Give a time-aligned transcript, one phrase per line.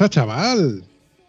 [0.00, 0.82] Pasa, chaval?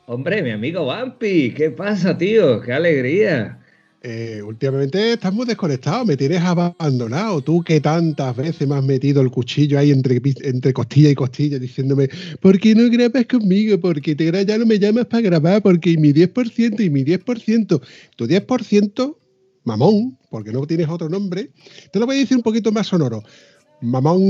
[0.05, 2.61] Hombre, mi amigo Vampi, ¿qué pasa, tío?
[2.61, 3.59] ¡Qué alegría!
[4.01, 7.41] Eh, últimamente estás muy desconectado, me tienes abandonado.
[7.41, 11.59] Tú que tantas veces me has metido el cuchillo ahí entre, entre costilla y costilla
[11.59, 12.07] diciéndome,
[12.39, 13.77] ¿por qué no grabas conmigo?
[13.77, 17.81] Porque te, ya no me llamas para grabar, porque mi 10% y mi 10%.
[18.15, 19.17] Tu 10%,
[19.65, 21.49] mamón, porque no tienes otro nombre,
[21.91, 23.21] te lo voy a decir un poquito más sonoro.
[23.81, 24.21] Mamón.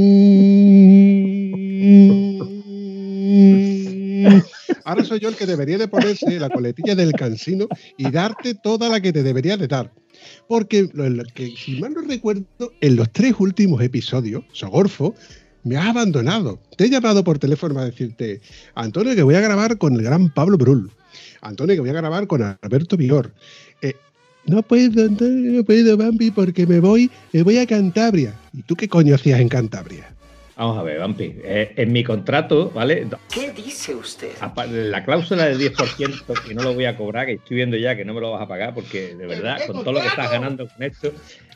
[4.85, 8.89] Ahora soy yo el que debería de ponerse la coletilla del cansino y darte toda
[8.89, 9.91] la que te debería de dar.
[10.47, 10.89] Porque,
[11.33, 12.45] que, si mal no recuerdo,
[12.81, 15.15] en los tres últimos episodios, Sogorfo,
[15.63, 16.59] me has abandonado.
[16.77, 18.41] Te he llamado por teléfono para decirte,
[18.75, 20.91] Antonio, que voy a grabar con el gran Pablo Brul.
[21.41, 23.33] Antonio, que voy a grabar con Alberto Vigor.
[23.81, 23.95] Eh,
[24.45, 28.33] no puedo, Antonio, no puedo, Bambi, porque me voy, me voy a Cantabria.
[28.53, 30.15] ¿Y tú qué coño hacías en Cantabria?
[30.55, 31.35] Vamos a ver, Vampi.
[31.43, 33.07] Eh, en mi contrato, ¿vale?
[33.33, 34.31] ¿Qué dice usted?
[34.69, 38.05] La cláusula del 10% que no lo voy a cobrar, que estoy viendo ya que
[38.05, 40.67] no me lo vas a pagar, porque de verdad, con todo lo que estás ganando
[40.67, 41.11] con esto,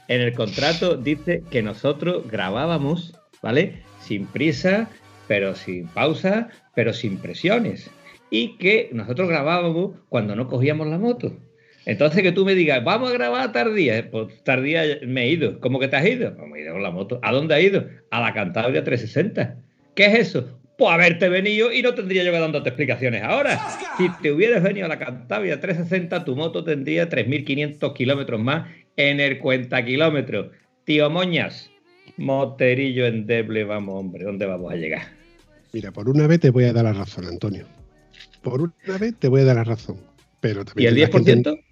[0.07, 3.83] en el contrato dice que nosotros grabábamos, ¿vale?
[4.01, 4.89] Sin prisa,
[5.27, 7.89] pero sin pausa, pero sin presiones.
[8.29, 11.38] Y que nosotros grabábamos cuando no cogíamos la moto.
[11.85, 15.59] Entonces que tú me digas, vamos a grabar tardía, pues tardía me he ido.
[15.59, 16.35] ¿Cómo que te has ido?
[16.35, 17.19] Pues me he ido con la moto.
[17.22, 17.85] ¿A dónde has ido?
[18.09, 19.57] A la Cantabria 360.
[19.94, 20.59] ¿Qué es eso?
[20.78, 23.59] Pues haberte venido y no tendría yo que dándote explicaciones ahora.
[23.97, 29.19] Si te hubieras venido a la Cantabria 360, tu moto tendría 3.500 kilómetros más en
[29.19, 30.47] el cuenta kilómetros.
[30.84, 31.72] Tío Moñas,
[32.18, 35.03] moterillo endeble, vamos hombre, ¿dónde vamos a llegar?
[35.72, 37.66] Mira, por una vez te voy a dar la razón, Antonio.
[38.41, 39.97] Por una vez te voy a dar la razón.
[40.40, 41.65] Pero también ¿Y el 10%?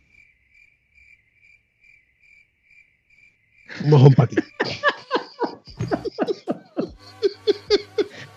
[3.84, 4.36] Un mojón para ti.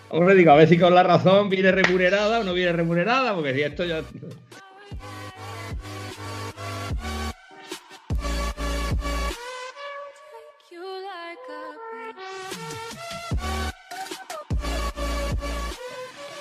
[0.09, 3.53] Hombre, digo, a ver si con la razón viene remunerada o no viene remunerada, porque
[3.53, 4.03] si esto ya.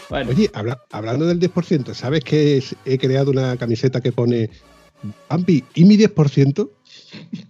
[0.08, 0.30] Bueno.
[0.30, 4.48] Oye, habla, hablando del 10%, ¿sabes que he creado una camiseta que pone
[5.28, 6.70] Ampi y mi 10%?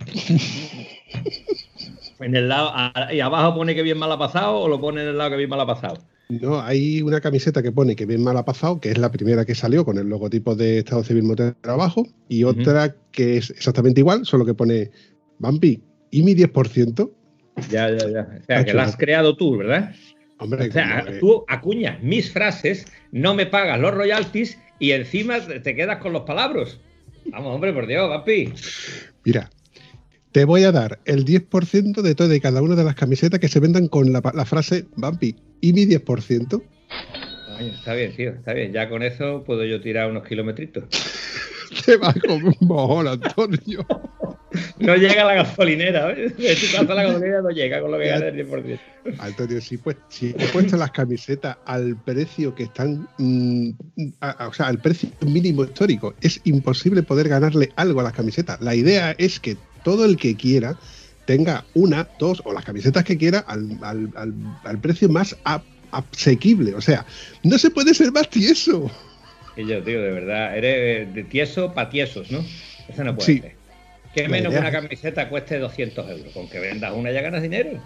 [2.21, 2.73] En el lado,
[3.13, 5.37] y abajo pone que bien mal ha pasado o lo pone en el lado que
[5.37, 5.99] bien mal ha pasado.
[6.29, 9.45] No, hay una camiseta que pone que bien mal ha pasado, que es la primera
[9.45, 14.01] que salió con el logotipo de Estado Civil Motero abajo, y otra que es exactamente
[14.01, 14.91] igual, solo que pone
[15.39, 17.11] Bambi y mi 10%.
[17.71, 18.29] Ya, ya, ya.
[18.41, 19.95] O sea, que la has creado tú, ¿verdad?
[20.39, 25.75] Hombre, o sea, tú acuñas mis frases, no me pagas los royalties y encima te
[25.77, 26.81] quedas con los palabras.
[27.31, 28.53] Vamos, hombre, por Dios, Bambi.
[29.25, 29.49] Mira,
[30.37, 33.49] te voy a dar el 10% de todo y cada una de las camisetas que
[33.49, 36.63] se vendan con la, frase Bampi y mi 10%.
[37.59, 38.71] está bien, tío, está bien.
[38.71, 40.85] Ya con eso puedo yo tirar unos kilometritos.
[41.87, 43.87] Te vas como un mojón, Antonio.
[44.79, 46.35] no llega la gasolinera, ¿ves?
[46.37, 48.79] Si pasa la gasolinera no llega con lo que gana el 10%.
[49.19, 53.71] Antonio, si, pues, si he puesto las camisetas al precio que están, mm,
[54.21, 58.61] o sea, al precio mínimo histórico, es imposible poder ganarle algo a las camisetas.
[58.61, 59.57] La idea es que
[59.87, 60.77] todo el que quiera
[61.27, 65.37] tenga una, dos o las camisetas que quiera al, precio más
[65.93, 66.75] asequible.
[66.75, 67.07] O sea,
[67.45, 68.91] no se puede ser más tieso.
[69.57, 72.45] Y yo, tío, de verdad, eres de tieso para tiesos, ¿no?
[72.89, 73.55] Eso no puede ser.
[74.13, 76.33] Que menos que una camiseta cueste 200 euros.
[76.33, 77.81] Con que vendas una ya ganas dinero.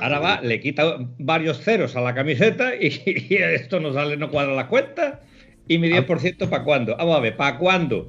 [0.00, 2.88] Ahora va, le quita varios ceros a la camiseta y,
[3.30, 5.20] esto no sale, no cuadra la cuenta.
[5.68, 6.96] ¿Y mi 10% para cuándo?
[6.96, 8.08] Vamos a ver, ¿para cuándo?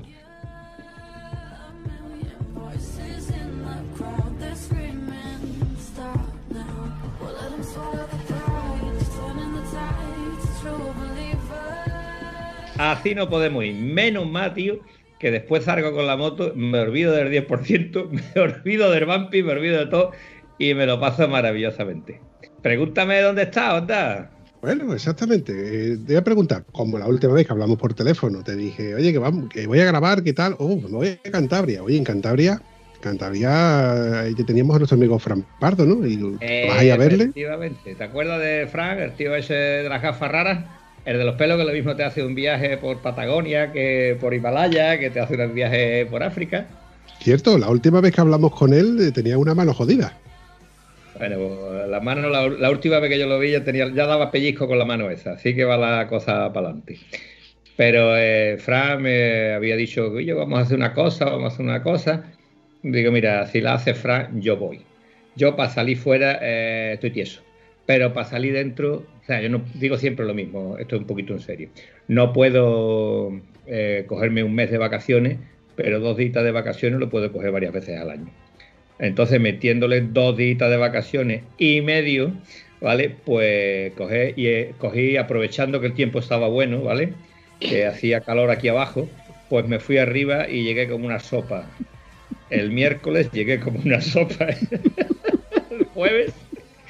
[12.82, 13.76] Así no podemos ir.
[13.76, 14.80] Menos más, tío,
[15.20, 19.52] que después salgo con la moto, me olvido del 10%, me olvido del vampi, me
[19.52, 20.12] olvido de todo
[20.58, 22.20] y me lo paso maravillosamente.
[22.64, 24.32] Pregúntame dónde está, onda.
[24.64, 25.52] Bueno, exactamente.
[25.54, 28.96] Eh, te voy a preguntar, como la última vez que hablamos por teléfono, te dije,
[28.96, 30.56] oye, que, vamos, que voy a grabar, ¿qué tal?
[30.58, 31.84] Oh, me voy a Cantabria.
[31.84, 32.60] Oye, en Cantabria,
[33.00, 36.06] Cantabria, ahí teníamos a nuestro amigo Fran Pardo, ¿no?
[36.06, 37.26] Y vas a ir a verle.
[37.26, 37.94] Efectivamente.
[37.94, 40.81] ¿Te acuerdas de Fran, el tío ese de las gafas raras?
[41.06, 44.34] El de los pelos que lo mismo te hace un viaje por Patagonia que por
[44.34, 46.68] Himalaya, que te hace un viaje por África.
[47.20, 50.18] Cierto, la última vez que hablamos con él eh, tenía una mano jodida.
[51.18, 54.68] Bueno, la mano, la, última vez que yo lo vi ya, tenía, ya daba pellizco
[54.68, 56.98] con la mano esa, así que va la cosa para adelante.
[57.76, 61.66] Pero eh, Fran me había dicho, oye, vamos a hacer una cosa, vamos a hacer
[61.66, 62.24] una cosa.
[62.82, 64.82] Digo, mira, si la hace Fran, yo voy.
[65.36, 67.42] Yo para salir fuera eh, estoy tieso,
[67.86, 71.08] pero para salir dentro, o sea, yo no digo siempre lo mismo, esto es un
[71.08, 71.70] poquito en serio.
[72.08, 75.38] No puedo eh, cogerme un mes de vacaciones,
[75.76, 78.30] pero dos días de vacaciones lo puedo coger varias veces al año.
[79.00, 82.34] Entonces, metiéndole dos días de vacaciones y medio,
[82.82, 83.16] ¿vale?
[83.26, 87.14] Pues cogí, y, eh, cogí, aprovechando que el tiempo estaba bueno, ¿vale?
[87.60, 89.10] Que hacía calor aquí abajo,
[89.50, 91.68] pues me fui arriba y llegué como una sopa
[92.52, 94.50] el miércoles llegué como una sopa.
[95.72, 96.34] el jueves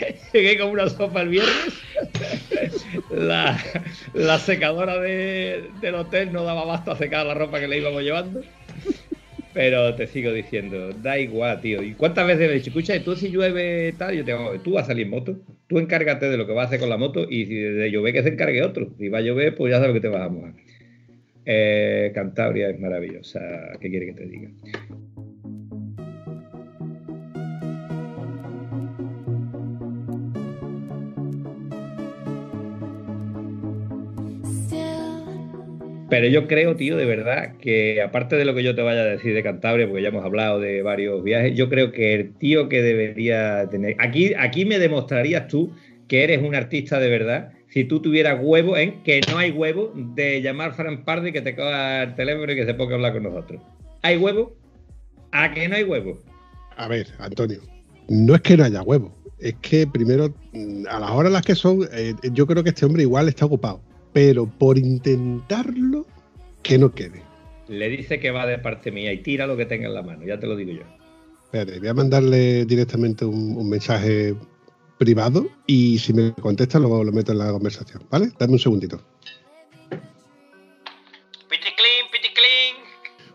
[0.33, 1.81] llegué como una sopa el viernes.
[3.11, 8.41] La, secadora del hotel no daba basta a secar la ropa que le íbamos llevando.
[9.53, 11.83] Pero te sigo diciendo, da igual, tío.
[11.83, 14.73] ¿Y cuántas veces me he dicho, escucha, tú si llueve tal, yo te digo, tú
[14.73, 16.97] vas a salir en moto, tú encárgate de lo que vas a hacer con la
[16.97, 18.93] moto y si de llover que se encargue otro.
[18.97, 20.53] Si va a llover, pues ya sabes que te vas a mojar.
[21.45, 23.41] Eh, Cantabria es maravillosa,
[23.81, 24.49] ¿qué quiere que te diga?
[36.11, 39.05] Pero yo creo, tío, de verdad, que aparte de lo que yo te vaya a
[39.05, 42.67] decir de Cantabria, porque ya hemos hablado de varios viajes, yo creo que el tío
[42.67, 43.95] que debería tener.
[43.97, 45.71] Aquí, aquí me demostrarías tú
[46.09, 48.99] que eres un artista de verdad si tú tuvieras huevo, en ¿eh?
[49.05, 52.57] que no hay huevo, de llamar a Fran Pardi que te coja el teléfono y
[52.57, 53.61] que se ponga a hablar con nosotros.
[54.01, 54.53] ¿Hay huevo?
[55.31, 56.19] ¿A que no hay huevo?
[56.75, 57.61] A ver, Antonio,
[58.09, 60.35] no es que no haya huevo, es que primero,
[60.89, 63.81] a las horas las que son, eh, yo creo que este hombre igual está ocupado
[64.13, 66.05] pero por intentarlo,
[66.63, 67.21] que no quede.
[67.67, 70.25] Le dice que va de parte mía y tira lo que tenga en la mano,
[70.25, 70.83] ya te lo digo yo.
[71.45, 74.35] Espérate, voy a mandarle directamente un, mensaje
[74.97, 78.31] privado y si me contesta lo, lo meto en la conversación, ¿vale?
[78.37, 79.01] Dame un segundito.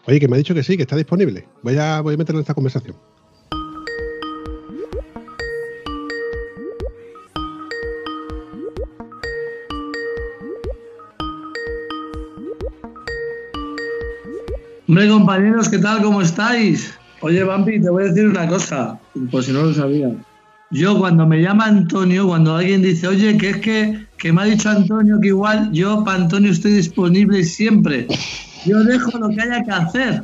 [0.07, 1.47] Oye, que me ha dicho que sí, que está disponible.
[1.63, 2.97] Voy a, voy a meterlo en esta conversación.
[14.89, 16.01] Hombre, compañeros, ¿qué tal?
[16.01, 16.95] ¿Cómo estáis?
[17.21, 18.97] Oye, Bambi, te voy a decir una cosa,
[19.33, 20.13] por si no lo sabía.
[20.71, 24.45] Yo cuando me llama Antonio, cuando alguien dice, oye, que es que, que me ha
[24.45, 28.07] dicho Antonio que igual yo para Antonio estoy disponible siempre.
[28.65, 30.23] Yo dejo lo que haya que hacer.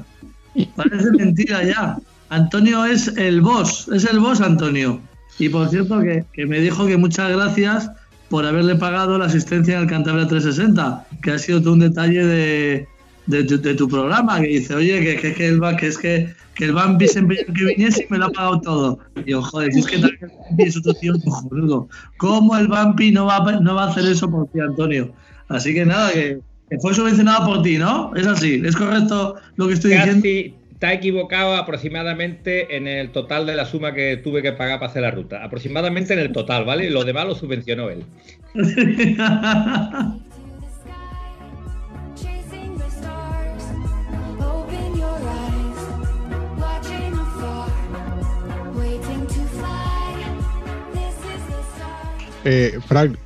[0.76, 1.99] Parece mentira ya.
[2.28, 5.00] Antonio es el boss, es el boss Antonio.
[5.40, 7.90] Y por cierto que, que me dijo que muchas gracias
[8.28, 12.25] por haberle pagado la asistencia en el Cantabria 360, que ha sido todo un detalle
[12.25, 12.88] de,
[13.26, 16.73] de, tu programa que dice, oye, que, que, que, el, que es que, que el
[16.73, 18.99] Bambi siempre que viniese y me lo ha pagado todo.
[19.25, 21.88] Y yo, joder, si es que el Bambi es otro tío cojonudo.
[22.19, 25.12] ¿Cómo el Bambi no va, no va a hacer eso por ti, Antonio?
[25.49, 26.41] Así que nada, que,
[26.81, 28.12] fue subvencionado por ti, ¿no?
[28.17, 30.57] Es así, ¿es correcto lo que estoy Casi diciendo?
[30.73, 35.02] Está equivocado aproximadamente en el total de la suma que tuve que pagar para hacer
[35.02, 35.45] la ruta.
[35.45, 36.91] Aproximadamente en el total, ¿vale?
[36.91, 38.05] Lo demás lo subvencionó él.
[52.44, 53.16] Eh, Frank.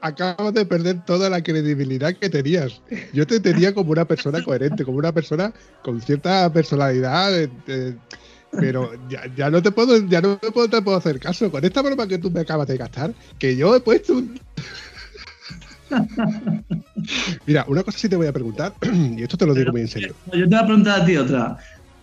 [0.00, 2.80] acabas de perder toda la credibilidad que tenías.
[3.12, 5.52] Yo te tenía como una persona coherente, como una persona
[5.82, 7.48] con cierta personalidad,
[8.50, 8.90] pero
[9.36, 11.50] ya, no te puedo, ya no te puedo, te puedo hacer caso.
[11.50, 14.40] Con esta broma que tú me acabas de gastar, que yo he puesto un...
[17.46, 18.74] Mira, una cosa sí te voy a preguntar,
[19.16, 20.14] y esto te lo digo muy en serio.
[20.26, 21.58] Yo te voy a preguntar a ti otra.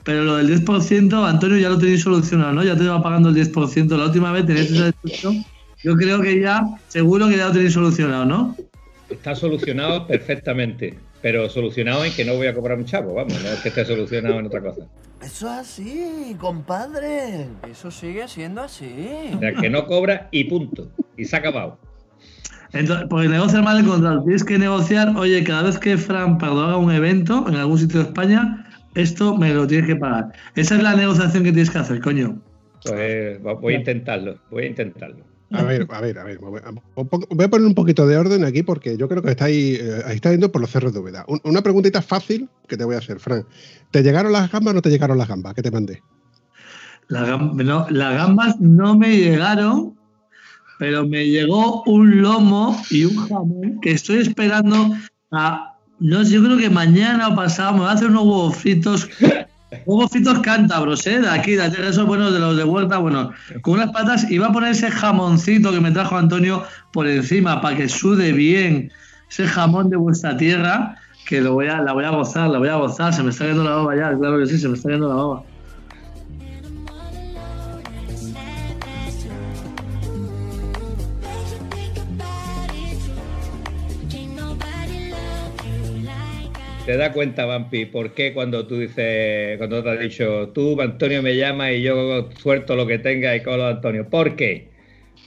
[0.06, 2.64] Pero lo del 10%, Antonio, ya lo tenéis solucionado, ¿no?
[2.64, 3.98] Ya te va pagando el 10%.
[3.98, 5.44] La última vez tenéis esa discusión.
[5.84, 8.56] Yo creo que ya, seguro que ya lo tenéis solucionado, ¿no?
[9.10, 13.50] Está solucionado perfectamente, pero solucionado en que no voy a cobrar un chavo, vamos, no
[13.50, 14.84] es que esté solucionado en otra cosa.
[15.24, 17.48] Eso es así, compadre.
[17.70, 18.94] Eso sigue siendo así.
[19.36, 20.88] O sea, que no cobra y punto.
[21.18, 21.80] Y se ha acabado.
[22.74, 24.22] Entonces, porque negociar mal el contrato.
[24.24, 28.02] Tienes que negociar, oye, cada vez que Fran Pardo haga un evento en algún sitio
[28.02, 28.65] de España,
[28.96, 30.32] esto me lo tienes que pagar.
[30.56, 32.42] Esa es la negociación que tienes que hacer, coño.
[32.84, 35.24] Pues voy a intentarlo, voy a intentarlo.
[35.52, 36.40] A ver, a ver, a ver.
[36.40, 40.32] Voy a poner un poquito de orden aquí porque yo creo que estáis, eh, está
[40.32, 41.26] yendo por los cerros de Úbeda.
[41.44, 43.46] Una preguntita fácil que te voy a hacer, Fran.
[43.92, 45.54] ¿Te llegaron las gambas o no te llegaron las gambas?
[45.54, 46.02] ¿Qué te mandé?
[47.10, 49.96] no, las gambas no me llegaron,
[50.80, 54.96] pero me llegó un lomo y un jamón que estoy esperando
[55.32, 55.75] a.
[56.06, 59.10] No yo creo que mañana o pasado me va a hacer unos huevos fritos
[59.86, 61.20] Huevos fritos cántabros, ¿eh?
[61.20, 63.32] De aquí, de esos buenos de los de vuelta, bueno,
[63.62, 67.60] con unas patas y va a poner ese jamoncito que me trajo Antonio por encima
[67.60, 68.92] para que sude bien
[69.30, 70.96] ese jamón de vuestra tierra,
[71.28, 73.46] que lo voy a, la voy a gozar, la voy a gozar, se me está
[73.46, 75.44] yendo la baba ya, claro que sí, se me está yendo la baba.
[86.86, 91.24] ¿Te das cuenta, Vampi, por qué cuando tú dices, cuando te has dicho, tú, Antonio,
[91.24, 94.08] me llama y yo suelto lo que tenga y colo a Antonio?
[94.08, 94.70] ¿Por qué?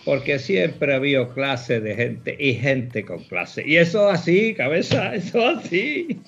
[0.05, 3.65] Porque siempre ha habido clase de gente y gente con clase.
[3.67, 6.21] Y eso así, cabeza, eso así.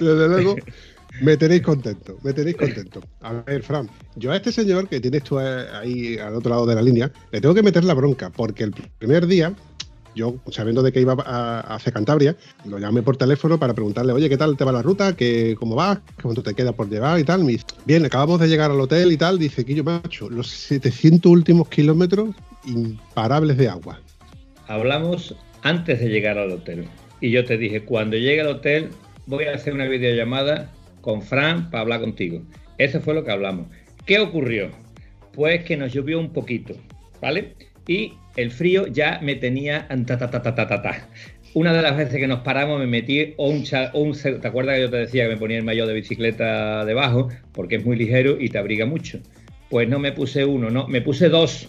[0.00, 0.56] Desde luego,
[1.22, 3.00] me tenéis contento, me tenéis contento.
[3.20, 6.74] A ver, Fran, yo a este señor que tienes tú ahí al otro lado de
[6.74, 9.54] la línea, le tengo que meter la bronca, porque el primer día
[10.18, 14.28] yo, sabiendo de que iba a, hacer Cantabria, lo llamé por teléfono para preguntarle, oye,
[14.28, 15.16] ¿qué tal te va la ruta?
[15.16, 16.00] ¿Qué, ¿Cómo vas?
[16.20, 17.44] ¿Cuánto te queda por llevar y tal?
[17.44, 19.38] Me dice, bien, acabamos de llegar al hotel y tal.
[19.38, 22.34] Dice, que yo macho, los 700 últimos kilómetros
[22.66, 24.00] imparables de agua.
[24.66, 26.86] Hablamos antes de llegar al hotel.
[27.20, 28.90] Y yo te dije, cuando llegue al hotel,
[29.26, 30.70] voy a hacer una videollamada
[31.00, 32.42] con Fran para hablar contigo.
[32.76, 33.68] Eso fue lo que hablamos.
[34.04, 34.70] ¿Qué ocurrió?
[35.32, 36.74] Pues que nos llovió un poquito,
[37.20, 37.54] ¿vale?
[37.86, 39.86] Y el frío ya me tenía
[41.54, 43.64] Una de las veces que nos paramos me metí un,
[43.94, 47.28] un, ¿Te acuerdas que yo te decía que me ponía el maillot de bicicleta debajo?
[47.52, 49.18] Porque es muy ligero y te abriga mucho.
[49.70, 51.68] Pues no me puse uno, no, me puse dos.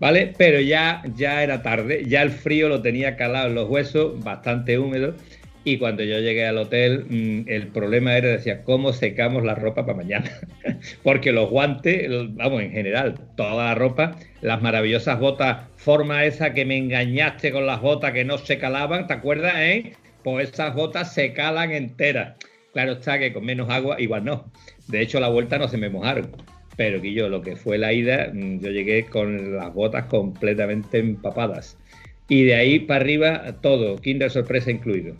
[0.00, 0.32] ¿Vale?
[0.36, 4.78] Pero ya, ya era tarde, ya el frío lo tenía calado en los huesos, bastante
[4.78, 5.14] húmedo.
[5.62, 9.84] Y cuando yo llegué al hotel, mm, el problema era, decía, ¿cómo secamos la ropa
[9.84, 10.30] para mañana?
[11.02, 16.64] Porque los guantes, vamos, en general, toda la ropa, las maravillosas botas, forma esa que
[16.64, 19.92] me engañaste con las botas que no se calaban, ¿te acuerdas, eh?
[20.24, 22.36] Pues esas botas se calan enteras.
[22.72, 24.50] Claro está que con menos agua, igual no.
[24.88, 26.30] De hecho, la vuelta no se me mojaron.
[26.76, 30.98] Pero que yo, lo que fue la ida, mm, yo llegué con las botas completamente
[30.98, 31.76] empapadas.
[32.28, 35.16] Y de ahí para arriba, todo, Kinder sorpresa incluido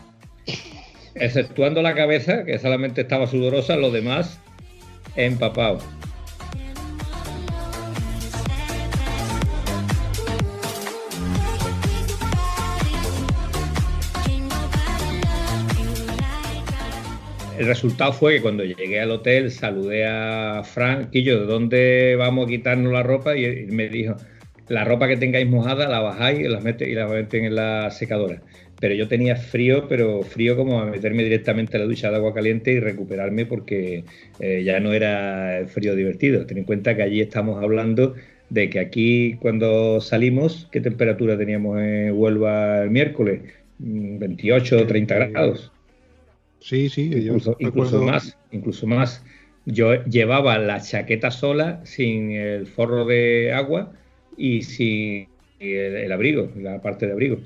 [1.14, 4.40] exceptuando la cabeza, que solamente estaba sudorosa, lo demás
[5.16, 5.78] empapado.
[17.58, 22.46] El resultado fue que cuando llegué al hotel saludé a Frank, Quillo, ¿de dónde vamos
[22.46, 23.36] a quitarnos la ropa?
[23.36, 24.16] Y él me dijo,
[24.68, 27.90] la ropa que tengáis mojada la bajáis y la, mete, y la meten en la
[27.90, 28.40] secadora
[28.80, 32.32] pero yo tenía frío, pero frío como a meterme directamente a la ducha de agua
[32.32, 34.04] caliente y recuperarme porque
[34.40, 36.46] eh, ya no era frío divertido.
[36.46, 38.14] Ten en cuenta que allí estamos hablando
[38.48, 43.42] de que aquí cuando salimos, ¿qué temperatura teníamos en Huelva el miércoles?
[43.78, 45.72] 28 o 30 grados.
[46.60, 49.24] Sí, sí, incluso, incluso más, incluso más.
[49.66, 53.92] Yo llevaba la chaqueta sola, sin el forro de agua
[54.36, 57.38] y sin el abrigo, la parte de abrigo.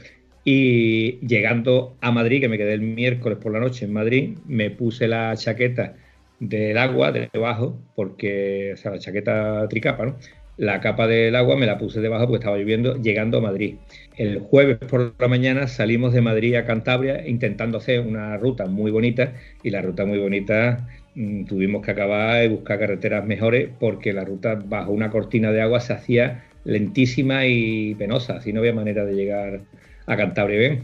[0.45, 4.71] Y llegando a Madrid, que me quedé el miércoles por la noche en Madrid, me
[4.71, 5.95] puse la chaqueta
[6.39, 10.17] del agua debajo, porque, o sea, la chaqueta tricapa, ¿no?
[10.57, 13.77] La capa del agua me la puse debajo porque estaba lloviendo llegando a Madrid.
[14.17, 18.93] El jueves por la mañana salimos de Madrid a Cantabria intentando hacer una ruta muy
[18.93, 19.33] bonita
[19.65, 20.87] y la ruta muy bonita
[21.17, 25.61] mm, tuvimos que acabar y buscar carreteras mejores porque la ruta bajo una cortina de
[25.63, 29.61] agua se hacía lentísima y penosa, así no había manera de llegar
[30.07, 30.59] a Cantabria.
[30.59, 30.83] Bien,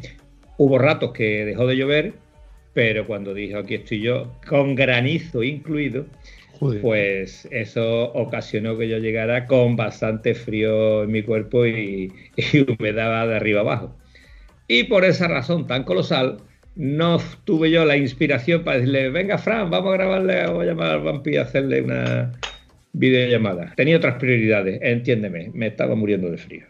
[0.56, 2.12] hubo ratos que dejó de llover,
[2.74, 6.06] pero cuando dijo aquí estoy yo, con granizo incluido,
[6.82, 12.12] pues eso ocasionó que yo llegara con bastante frío en mi cuerpo y,
[12.78, 13.96] humedad de arriba abajo.
[14.68, 16.38] Y por esa razón tan colosal,
[16.76, 20.90] no tuve yo la inspiración para decirle, venga Fran, vamos a grabarle, vamos a llamar
[20.92, 22.32] al vampiro y hacerle una
[22.92, 23.72] videollamada.
[23.74, 26.66] Tenía otras prioridades, entiéndeme, me estaba muriendo de frío.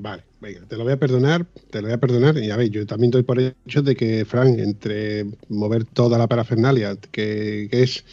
[0.00, 2.38] Vale, venga, te lo voy a perdonar, te lo voy a perdonar.
[2.38, 6.28] Y a ver, yo también doy por hecho de que Frank, entre mover toda la
[6.28, 8.04] parafernalia, que, es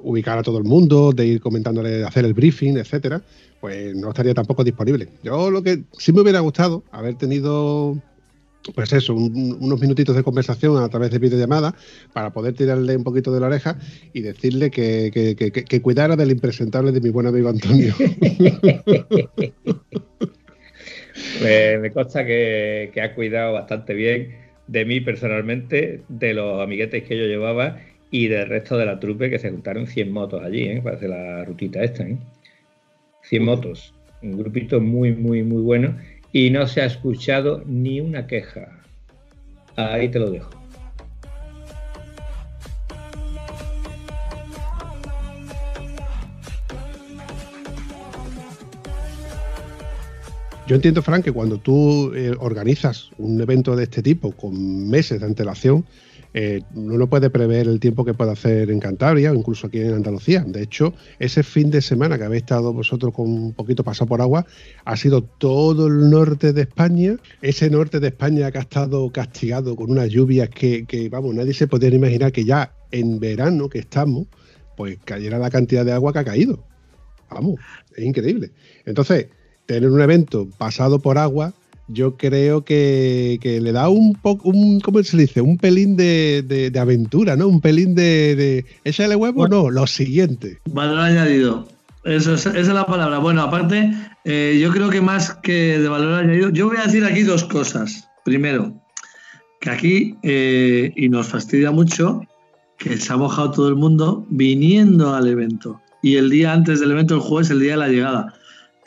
[0.00, 3.22] ubicar a todo el mundo, de ir comentándole, de hacer el briefing, etcétera,
[3.60, 5.08] pues no estaría tampoco disponible.
[5.22, 7.96] Yo lo que sí me hubiera gustado haber tenido
[8.74, 11.74] pues eso, unos minutitos de conversación a través de videollamada
[12.12, 13.78] para poder tirarle un poquito de la oreja
[14.12, 17.94] y decirle que, cuidara del impresentable de mi buen amigo Antonio.
[21.40, 27.24] Me consta que, ha cuidado bastante bien de mí personalmente, de los amiguetes que yo
[27.24, 27.78] llevaba
[28.10, 30.80] y del resto de la trupe que se juntaron 100 motos allí, ¿eh?
[30.82, 32.04] para hacer la rutita esta.
[32.04, 32.16] ¿eh?
[33.22, 35.96] 100 motos, un grupito muy, muy, muy bueno
[36.32, 38.82] y no se ha escuchado ni una queja.
[39.76, 40.57] Ahí te lo dejo.
[50.68, 55.18] Yo entiendo, Frank, que cuando tú eh, organizas un evento de este tipo con meses
[55.18, 55.86] de antelación,
[56.34, 59.80] eh, uno no puede prever el tiempo que puede hacer en Cantabria o incluso aquí
[59.80, 60.44] en Andalucía.
[60.46, 64.20] De hecho, ese fin de semana que habéis estado vosotros con un poquito pasado por
[64.20, 64.44] agua,
[64.84, 67.16] ha sido todo el norte de España.
[67.40, 71.66] Ese norte de España que ha estado castigado con unas lluvias que vamos, nadie se
[71.66, 74.26] podía imaginar que ya en verano que estamos,
[74.76, 76.62] pues cayera la cantidad de agua que ha caído.
[77.30, 77.56] Vamos,
[77.96, 78.50] es increíble.
[78.84, 79.28] Entonces,
[79.68, 81.52] tener un evento pasado por agua
[81.88, 85.40] yo creo que, le da un poco, un, ¿cómo se dice?
[85.40, 87.48] Un pelín de, aventura, ¿no?
[87.48, 90.58] Un pelín de, de échale huevo, no, lo siguiente.
[90.66, 91.66] Valor añadido.
[92.04, 93.18] Eso, esa es la palabra.
[93.18, 93.90] Bueno, aparte,
[94.24, 97.44] eh, yo creo que más que de valor añadido, yo voy a decir aquí dos
[97.44, 98.06] cosas.
[98.22, 98.74] Primero,
[99.60, 102.20] que aquí, eh, y nos fastidia mucho,
[102.76, 105.80] que se ha mojado todo el mundo viniendo al evento.
[106.02, 108.34] Y el día antes del evento, el jueves, el día de la llegada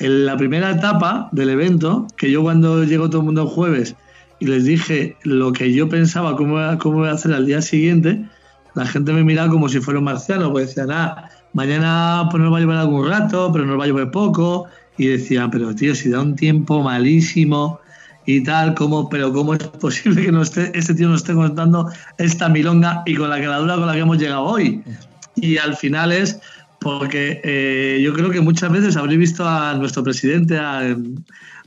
[0.01, 3.95] en la primera etapa del evento, que yo cuando llegó todo el mundo el jueves
[4.39, 8.25] y les dije lo que yo pensaba, cómo, cómo voy a hacer al día siguiente,
[8.73, 12.51] la gente me miraba como si fuera un marciano, pues decían, ah, mañana pues nos
[12.51, 15.93] va a llevar algún rato, pero nos va a llevar poco, y decían, pero tío,
[15.93, 17.79] si da un tiempo malísimo
[18.25, 21.89] y tal, ¿cómo, pero cómo es posible que no esté, este tío nos esté contando
[22.17, 24.83] esta milonga y con la caladura con la que hemos llegado hoy?
[25.35, 26.39] Y al final es,
[26.81, 30.97] porque eh, yo creo que muchas veces habréis visto a nuestro presidente, a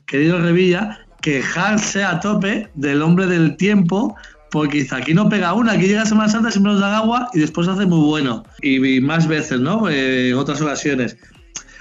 [0.07, 4.17] querido Revilla, quejarse a tope del hombre del tiempo,
[4.51, 7.39] porque dice, aquí no pega una, aquí llega Semana Santa, siempre nos da agua y
[7.39, 8.43] después hace muy bueno.
[8.61, 9.89] Y, más veces, ¿no?
[9.89, 11.17] Eh, en otras ocasiones.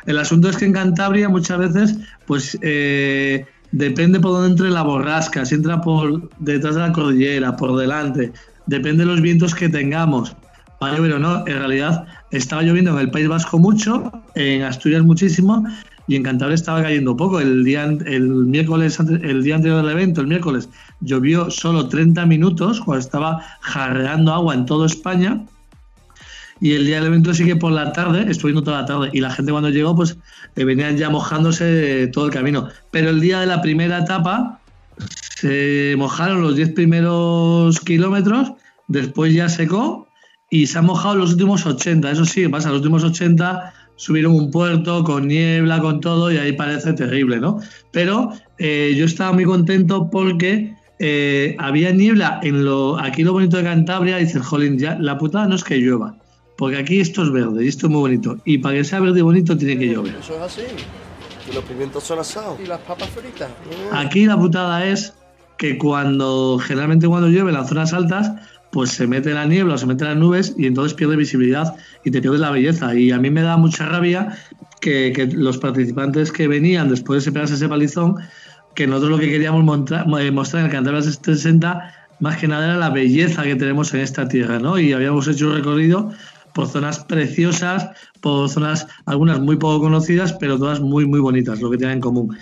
[0.06, 1.96] El asunto es que en Cantabria muchas veces,
[2.28, 7.56] pues eh, depende por dónde entre la borrasca, si entra por detrás de la cordillera,
[7.56, 8.32] por delante,
[8.68, 10.36] depende de los vientos que tengamos.
[10.80, 15.64] Vale, pero no, en realidad estaba lloviendo en el País Vasco mucho, en Asturias muchísimo
[16.08, 17.40] y en Cantabria estaba cayendo poco.
[17.40, 20.68] El día, el miércoles, el día anterior del evento, el miércoles,
[21.02, 25.46] llovió solo 30 minutos cuando estaba jarreando agua en toda España.
[26.60, 29.10] Y el día del evento sí que por la tarde, estuvo viendo toda la tarde,
[29.14, 30.18] y la gente cuando llegó, pues
[30.56, 32.70] eh, venían ya mojándose todo el camino.
[32.92, 34.60] Pero el día de la primera etapa
[35.36, 38.54] se mojaron los 10 primeros kilómetros,
[38.88, 40.08] después ya secó
[40.54, 42.12] y se han mojado los últimos 80.
[42.12, 46.54] Eso sí, pasa, los últimos 80 subieron un puerto con niebla, con todo, y ahí
[46.54, 47.60] parece terrible, ¿no?
[47.90, 53.00] Pero eh, yo estaba muy contento porque eh, había niebla en lo.
[53.00, 56.18] Aquí lo bonito de Cantabria, dice Jolín, ya la putada no es que llueva,
[56.56, 58.38] porque aquí esto es verde y esto es muy bonito.
[58.46, 60.18] Y para que sea verde y bonito tiene que llover.
[60.22, 60.62] Eso es así.
[61.50, 62.60] Y los pimientos son asados.
[62.64, 63.50] Y las papas fritas.
[63.92, 65.16] Aquí la putada es
[65.58, 68.32] que cuando, generalmente cuando llueve en las zonas altas,
[68.74, 72.20] pues se mete la niebla se mete las nubes y entonces pierde visibilidad y te
[72.22, 72.94] pierdes la belleza.
[72.96, 74.36] Y a mí me da mucha rabia
[74.82, 78.16] que, los participantes que venían después de pegarse ese palizón,
[78.74, 82.78] que nosotros lo que queríamos mostrar, eh, mostrar en Cantabria 60 más que nada era
[82.78, 84.80] la belleza que tenemos en esta tierra, ¿no?
[84.80, 86.12] Y habíamos hecho un recorrido
[86.54, 87.90] por zonas preciosas,
[88.22, 92.02] por zonas, algunas muy poco conocidas, pero todas muy, muy bonitas, lo que tienen en
[92.02, 92.36] común.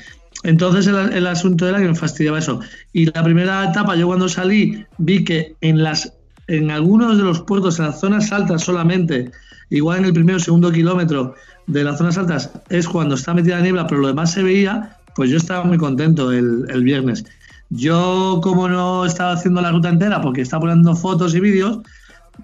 [0.44, 2.62] Entonces el, el, asunto era que me fastidiaba eso.
[2.94, 6.14] Y la primera etapa, yo cuando salí, vi que en las
[6.48, 9.32] en algunos de los puertos, en las zonas altas solamente,
[9.70, 11.36] igual en el primero o segundo kilómetro
[11.68, 14.98] de las zonas altas, es cuando está metida la niebla, pero lo demás se veía,
[15.16, 17.26] pues yo estaba muy contento el, viernes.
[17.70, 21.80] Yo, como no estaba haciendo la ruta entera, porque estaba poniendo fotos y vídeos,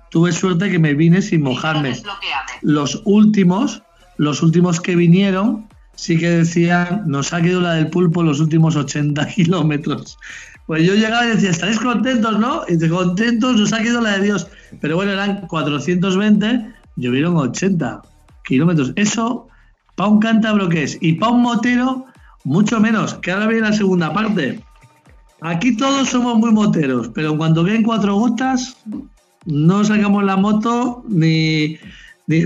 [0.10, 1.98] tuve suerte que me vine sin mojarme.
[2.62, 3.84] Los últimos,
[4.18, 8.76] los últimos que vinieron, sí que decían, nos ha quedado la del pulpo los últimos
[8.76, 10.18] 80 kilómetros.
[10.68, 12.64] Pues yo llegaba y decía, estaréis contentos, ¿no?
[12.68, 14.48] Y de contentos nos ha quedado la de Dios.
[14.82, 18.02] Pero bueno, eran 420, llovieron 80
[18.44, 18.92] kilómetros.
[18.98, 19.48] Eso,
[19.96, 22.06] para un cántabro que es, y para un motero,
[22.44, 24.62] mucho menos, que ahora viene la segunda parte.
[25.40, 28.76] Aquí todos somos muy moteros, pero cuando ven cuatro gotas,
[29.46, 31.78] no sacamos la moto ni,
[32.28, 32.42] ni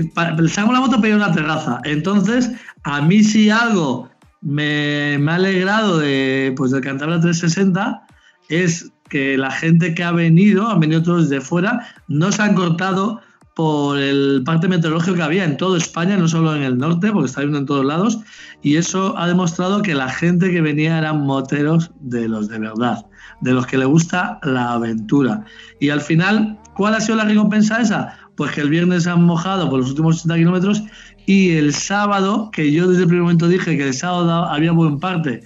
[0.48, 1.80] sacamos la moto a una terraza.
[1.82, 2.52] Entonces,
[2.84, 4.08] a mí si algo
[4.42, 8.06] me, me ha alegrado de, pues, del Cantabria 360
[8.48, 12.54] es que la gente que ha venido, han venido todos de fuera, no se han
[12.54, 13.20] cortado
[13.54, 17.26] por el parte meteorológico que había en toda España, no solo en el norte, porque
[17.26, 18.20] está viendo en todos lados,
[18.62, 23.04] y eso ha demostrado que la gente que venía eran moteros de los de verdad,
[23.42, 25.44] de los que le gusta la aventura.
[25.80, 28.16] Y al final, ¿cuál ha sido la recompensa esa?
[28.36, 30.82] Pues que el viernes han mojado por los últimos 80 kilómetros
[31.26, 34.98] y el sábado, que yo desde el primer momento dije que el sábado había buen
[34.98, 35.42] parte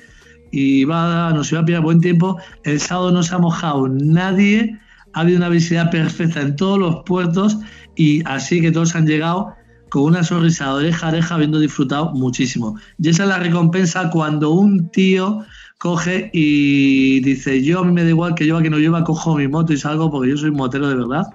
[0.57, 4.79] y iba, nos iba a pillar buen tiempo, el sábado no se ha mojado nadie,
[5.13, 7.59] ha habido una visibilidad perfecta en todos los puertos
[7.95, 9.53] y así que todos han llegado
[9.91, 12.79] con una sonrisa de oreja oreja habiendo disfrutado muchísimo.
[12.99, 15.45] Y esa es la recompensa cuando un tío
[15.77, 19.37] coge y dice, yo a mí me da igual que lleva que no lleva, cojo
[19.37, 21.27] mi moto y salgo porque yo soy motero de verdad.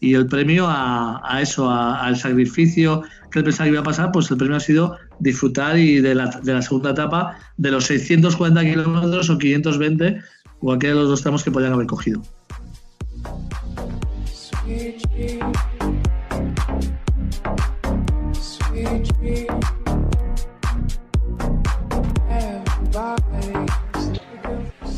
[0.00, 4.36] Y el premio a, eso, al sacrificio que pensaba que iba a pasar, pues el
[4.36, 10.20] premio ha sido disfrutar y de la segunda etapa de los 640 kilómetros o 520,
[10.60, 12.22] cualquiera de los dos tramos que podían haber cogido.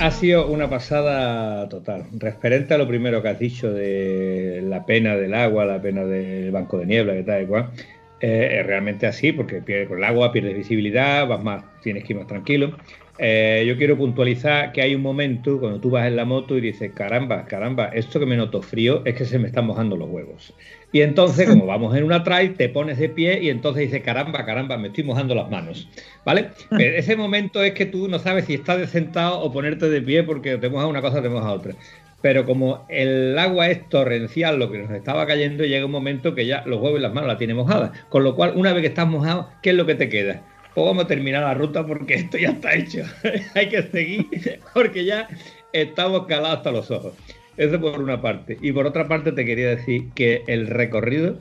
[0.00, 2.06] Ha sido una pasada total.
[2.18, 6.50] Referente a lo primero que has dicho de la pena del agua, la pena del
[6.50, 7.70] banco de niebla, que tal y cual,
[8.18, 12.18] eh, es realmente así, porque con el agua pierdes visibilidad, vas más, tienes que ir
[12.18, 12.78] más tranquilo.
[13.22, 16.62] Eh, yo quiero puntualizar que hay un momento cuando tú vas en la moto y
[16.62, 20.08] dices, caramba, caramba, esto que me noto frío es que se me están mojando los
[20.08, 20.54] huevos.
[20.90, 24.46] Y entonces, como vamos en una trail, te pones de pie y entonces dices, caramba,
[24.46, 25.86] caramba, me estoy mojando las manos.
[26.24, 26.48] ¿Vale?
[26.78, 30.22] ese momento es que tú no sabes si estás de sentado o ponerte de pie
[30.22, 31.74] porque te moja una cosa, te moja otra.
[32.22, 36.46] Pero como el agua es torrencial, lo que nos estaba cayendo, llega un momento que
[36.46, 37.90] ya los huevos y las manos la tienen mojadas.
[38.08, 40.42] Con lo cual, una vez que estás mojado, ¿qué es lo que te queda?
[40.74, 43.04] Pues vamos a terminar la ruta porque esto ya está hecho.
[43.54, 44.26] Hay que seguir
[44.74, 45.28] porque ya
[45.72, 47.14] estamos calados hasta los ojos.
[47.56, 48.56] Eso por una parte.
[48.60, 51.36] Y por otra parte te quería decir que el recorrido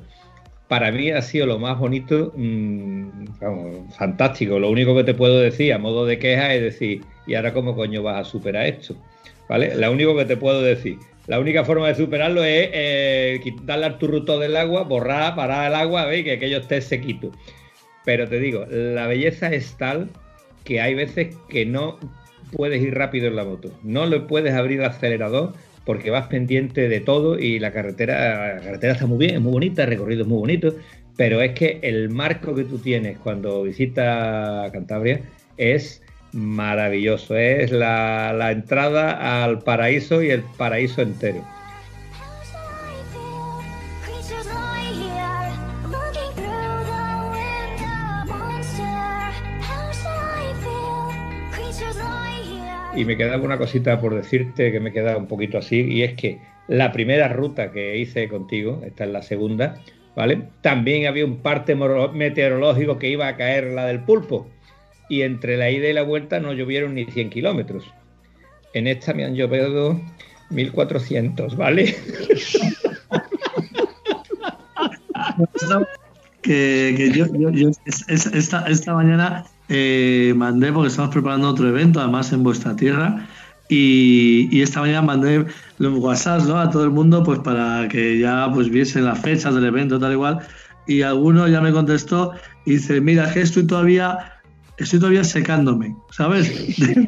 [0.68, 4.60] para mí ha sido lo más bonito, mm, fantástico.
[4.60, 7.76] Lo único que te puedo decir a modo de queja es decir, ¿y ahora cómo
[7.76, 8.96] coño vas a superar esto?
[9.48, 9.76] ¿Vale?
[9.76, 10.98] Lo único que te puedo decir.
[11.26, 15.76] La única forma de superarlo es eh, darle al turruto del agua, borrar, parar el
[15.76, 16.24] agua, ¿veis?
[16.24, 17.32] que aquello esté sequito.
[18.06, 20.10] Pero te digo, la belleza es tal
[20.64, 22.00] que hay veces que no
[22.52, 23.72] puedes ir rápido en la moto.
[23.84, 25.54] No le puedes abrir el acelerador
[25.86, 29.54] porque vas pendiente de todo y la carretera, la carretera está muy bien, es muy
[29.54, 30.76] bonita, el recorrido es muy bonito,
[31.18, 35.22] pero es que el marco que tú tienes cuando visitas Cantabria
[35.58, 37.36] es maravilloso.
[37.36, 41.44] Es la, la entrada al paraíso y el paraíso entero.
[53.00, 56.16] Y me queda una cosita por decirte que me queda un poquito así, y es
[56.16, 59.80] que la primera ruta que hice contigo, esta es la segunda,
[60.18, 60.50] ¿vale?
[60.60, 64.50] También había un parte meteorológico que iba a caer la del pulpo,
[65.08, 67.86] y entre la ida y la vuelta no llovieron ni 100 kilómetros.
[68.74, 69.98] En esta me han llovido
[70.50, 71.96] 1400, ¿vale?
[76.42, 77.28] que, yo,
[77.88, 83.28] esta, esta mañana eh, mandé, porque estamos preparando otro evento, además en vuestra tierra,
[83.70, 85.46] y, esta mañana mandé
[85.78, 86.58] los WhatsApp ¿no?
[86.58, 90.12] a todo el mundo pues para que ya pues viesen las fechas del evento, tal
[90.12, 90.40] igual,
[90.88, 92.34] y alguno ya me contestó
[92.66, 94.18] y dice, mira, que estoy todavía,
[94.78, 96.52] estoy todavía secándome, ¿sabes?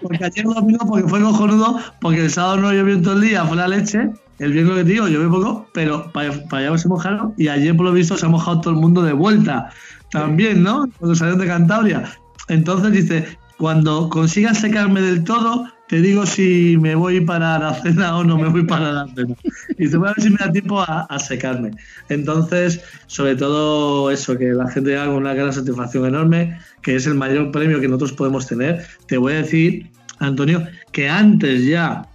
[0.00, 3.58] porque ayer domingo porque fue cojonudo, porque el sábado no llovió todo el día, fue
[3.58, 7.34] la leche, el viernes que te digo llovió poco, pero para, para allá se mojaron
[7.36, 9.70] y ayer por lo visto se ha mojado todo el mundo de vuelta
[10.16, 10.88] también, ¿no?
[10.98, 12.04] Cuando salieron de Cantabria.
[12.48, 18.16] Entonces dice, cuando consigas secarme del todo, te digo si me voy para la cena
[18.16, 19.34] o no me voy para la cena.
[19.76, 21.72] Y dice, voy a ver si me da tiempo a, secarme.
[22.08, 27.14] Entonces, sobre todo eso, que la gente haga una gran satisfacción enorme, que es el
[27.14, 28.86] mayor premio que nosotros podemos tener.
[29.06, 32.08] Te voy a decir, Antonio, que antes ya,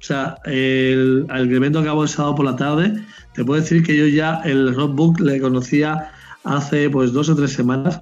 [0.00, 2.94] o sea, el, el evento que acabo el sábado por la tarde,
[3.34, 6.10] te puedo decir que yo ya el rockbook le conocía
[6.44, 8.00] hace pues dos o tres semanas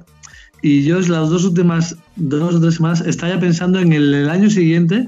[0.62, 5.06] y yo las dos últimas dos o tres semanas estaba pensando en el, año siguiente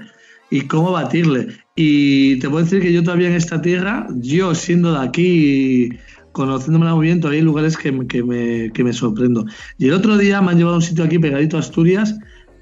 [0.50, 1.46] y cómo batirle.
[1.76, 5.90] Y te puedo decir que yo todavía en esta tierra, yo siendo de aquí,
[6.32, 9.44] conociéndome muy bien, todavía hay lugares que, que, me, que me sorprendo.
[9.78, 12.16] Y el otro día me han llevado a un sitio aquí pegadito a Asturias,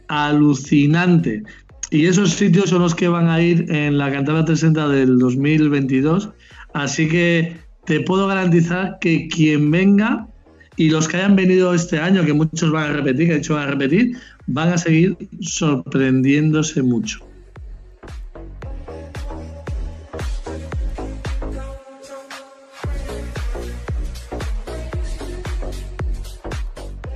[0.08, 1.42] alucinante.
[1.90, 6.28] Y esos sitios son los que van a ir en la Cantabria 360 del 2022.
[6.74, 7.56] Así que
[7.86, 10.28] te puedo garantizar que quien venga
[10.76, 13.54] y los que hayan venido este año, que muchos van a repetir, que de hecho
[13.54, 17.20] van a repetir, van a seguir sorprendiéndose mucho.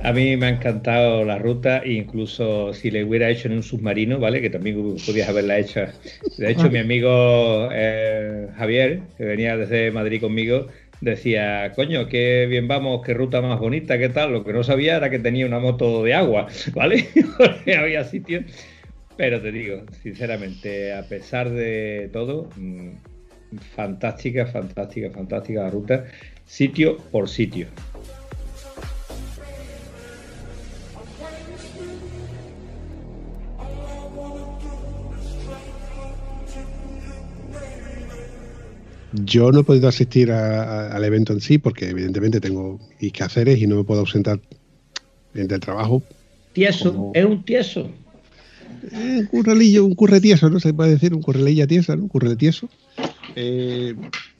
[0.07, 4.19] A mí me ha encantado la ruta, incluso si le hubiera hecho en un submarino,
[4.19, 4.39] ¿vale?
[4.39, 5.81] Que también podías haberla hecho.
[6.37, 6.69] De hecho, ah.
[6.69, 10.67] mi amigo eh, Javier, que venía desde Madrid conmigo,
[11.01, 14.31] decía, coño, qué bien vamos, qué ruta más bonita, qué tal.
[14.31, 17.07] Lo que no sabía era que tenía una moto de agua, ¿vale?
[17.37, 18.45] Porque había sitios.
[19.15, 22.91] Pero te digo, sinceramente, a pesar de todo, mm,
[23.75, 26.05] fantástica, fantástica, fantástica la ruta,
[26.45, 27.67] sitio por sitio.
[39.23, 42.79] Yo no he podido asistir al evento en sí porque evidentemente tengo
[43.13, 44.39] quehaceres y no me puedo ausentar
[45.33, 46.03] del trabajo.
[46.53, 47.89] Tieso, es un tieso.
[48.91, 50.59] Eh, un currelillo, un curre tieso, ¿no?
[50.59, 52.03] Se puede decir, un currelilla tiesa, ¿no?
[52.03, 52.69] Un curre tieso.
[53.35, 53.95] Eh,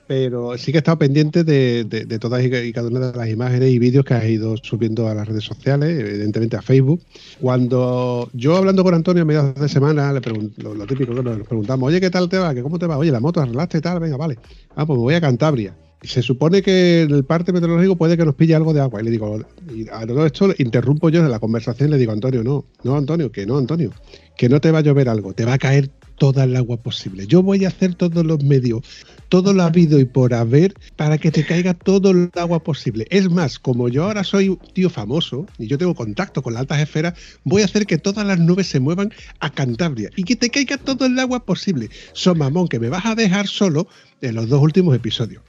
[0.07, 3.77] pero sí que he estado pendiente de, todas y cada una de las imágenes y
[3.77, 7.01] vídeos que has ido subiendo a las redes sociales, evidentemente a Facebook.
[7.41, 11.47] Cuando yo hablando con Antonio a mediados de semana, le pregunto, lo, típico que nos
[11.47, 12.55] preguntamos, oye, ¿qué tal te va?
[12.55, 12.97] ¿Qué, ¿Cómo te va?
[12.97, 14.37] Oye, la moto arreglaste y tal, venga, vale.
[14.75, 15.75] Ah, pues me voy a Cantabria.
[16.03, 19.01] Se supone que en el parte meteorológico puede que nos pille algo de agua.
[19.01, 19.39] Y le digo,
[19.73, 22.95] y a todo esto interrumpo yo en la conversación y le digo, Antonio, no, no,
[22.95, 23.91] Antonio, que no, Antonio,
[24.37, 27.27] que no te va a llover algo, te va a caer toda el agua posible.
[27.27, 28.81] Yo voy a hacer todos los medios,
[29.29, 33.07] todo lo habido y por haber para que te caiga todo el agua posible.
[33.09, 36.61] Es más, como yo ahora soy un tío famoso y yo tengo contacto con las
[36.61, 40.35] altas esferas, voy a hacer que todas las nubes se muevan a Cantabria y que
[40.35, 41.89] te caiga todo el agua posible.
[42.13, 43.87] So mamón, que me vas a dejar solo
[44.21, 45.43] en los dos últimos episodios.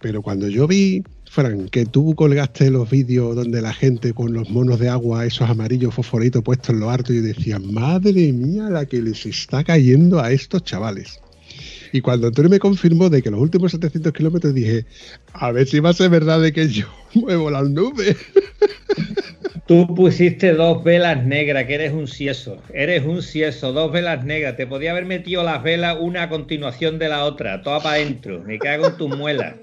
[0.00, 1.02] Pero cuando yo vi
[1.34, 5.50] Fran, que tú colgaste los vídeos donde la gente con los monos de agua, esos
[5.50, 10.20] amarillos fosforitos puestos en lo harto, y decía, madre mía, la que les está cayendo
[10.20, 11.18] a estos chavales.
[11.90, 14.86] Y cuando Antonio me confirmó de que los últimos 700 kilómetros dije,
[15.32, 18.16] a ver si va a ser verdad de que yo muevo las nubes.
[19.66, 22.62] Tú pusiste dos velas negras, que eres un sieso.
[22.72, 24.56] Eres un sieso, dos velas negras.
[24.56, 28.40] Te podía haber metido las velas una a continuación de la otra, toda para adentro.
[28.44, 29.54] Me cago en tus muelas.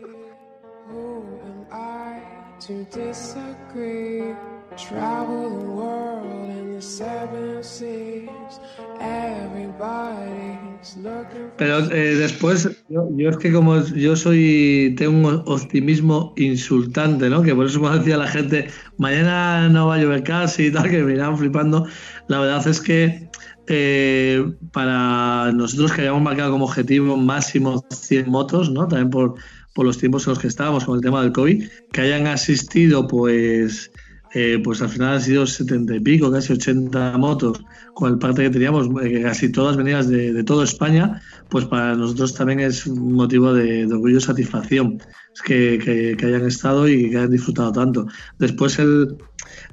[11.57, 17.41] Pero eh, después, yo, es que como yo soy, tengo un optimismo insultante, ¿no?
[17.41, 20.89] Que por eso me decía la gente, mañana no va a llover casi y tal,
[20.89, 21.87] que me irán flipando.
[22.27, 23.27] La verdad es que
[23.67, 28.87] eh, para nosotros que habíamos marcado como objetivo máximo 100 motos, ¿no?
[28.87, 29.35] También por
[29.73, 33.07] por los tiempos en los que estábamos con el tema del COVID, que hayan asistido,
[33.07, 33.91] pues,
[34.33, 38.43] eh, pues al final han sido 70 y pico, casi 80 motos, con el parte
[38.43, 42.61] que teníamos, eh, que casi todas venidas de, de toda España, pues para nosotros también
[42.61, 45.01] es un motivo de, orgullo y satisfacción
[45.45, 48.07] que, hayan estado y que hayan disfrutado tanto.
[48.39, 49.17] Después el,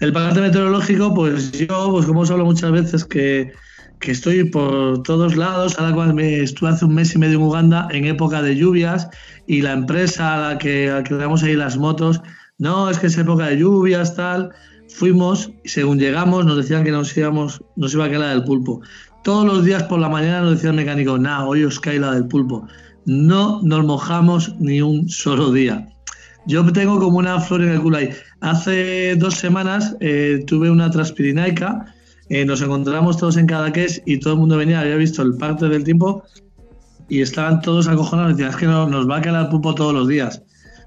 [0.00, 3.52] el parte meteorológico, pues yo, pues como os hablo muchas veces, que
[4.00, 5.78] que estoy por todos lados.
[5.78, 9.08] Ahora cuando me estuve hace un mes y medio en Uganda en época de lluvias
[9.46, 12.20] y la empresa a la que, a damos ahí las motos,
[12.58, 14.50] no, es que es época de lluvias, tal.
[14.88, 18.44] Fuimos y según llegamos nos decían que nos íbamos, nos iba a caer la del
[18.44, 18.80] pulpo.
[19.22, 22.12] Todos los días por la mañana nos decía el mecánico, nada, hoy os cae la
[22.12, 22.66] del pulpo.
[23.04, 25.88] No nos mojamos ni un solo día.
[26.46, 28.10] Yo tengo como una flor en el culo ahí.
[28.40, 31.94] Hace dos semanas eh, tuve una transpirinaica
[32.28, 35.68] eh, nos encontramos todos en Cadaqués y todo el mundo venía, había visto el parte
[35.68, 36.24] del tiempo
[37.08, 38.32] y estaban todos acojonados.
[38.32, 40.42] Decían, es que no, nos va a el pulpo todos los días.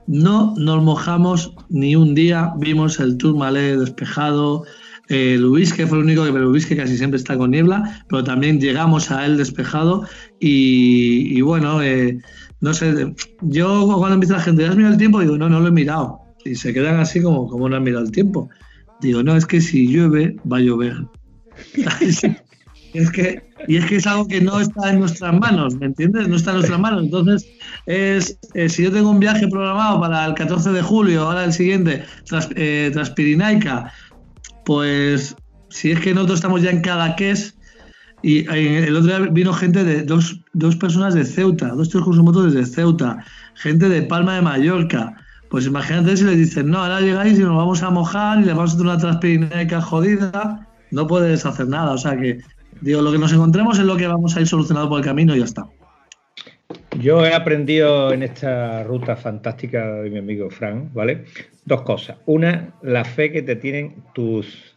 [0.08, 4.66] No nos mojamos ni un día, vimos el Tourmalet despejado,
[5.08, 8.24] el que fue el único que, pero el que casi siempre está con niebla, pero
[8.24, 10.06] también llegamos a él despejado
[10.40, 12.18] y, bueno, eh,
[12.62, 15.20] no sé, yo cuando empieza la gente, ¿has mirado el tiempo?
[15.20, 16.20] Digo, no, no lo he mirado.
[16.46, 18.50] Y se quedan así como, como no han mirado el tiempo.
[19.02, 20.96] Digo, no, es que si llueve, va a llover.
[22.94, 26.28] Es que, y es que es algo que no está en nuestras manos, ¿me entiendes?
[26.28, 27.04] No está en nuestras manos.
[27.04, 27.48] Entonces,
[27.86, 31.54] es, eh, si yo tengo un viaje programado para el 14 de julio, ahora el
[31.54, 32.92] siguiente, tras, eh,
[34.66, 35.36] pues
[35.70, 37.56] si es que nosotros estamos ya en Cadaqués,
[38.24, 42.54] y el otro día vino gente de dos, dos personas de Ceuta, dos tres motos
[42.54, 45.16] desde Ceuta, gente de Palma de Mallorca.
[45.50, 48.54] Pues imagínate si les dicen, no, ahora llegáis y nos vamos a mojar y le
[48.54, 51.92] vamos a hacer una transpirinaica jodida no puedes hacer nada.
[51.92, 52.40] O sea que,
[52.82, 55.36] digo, lo que nos encontremos es lo que vamos a ir solucionando por el camino
[55.36, 55.68] y ya está.
[57.00, 61.26] Yo he aprendido en esta ruta fantástica de mi amigo Frank, ¿vale?
[61.66, 62.18] Dos cosas.
[62.26, 64.76] Una, la fe que te tienen tus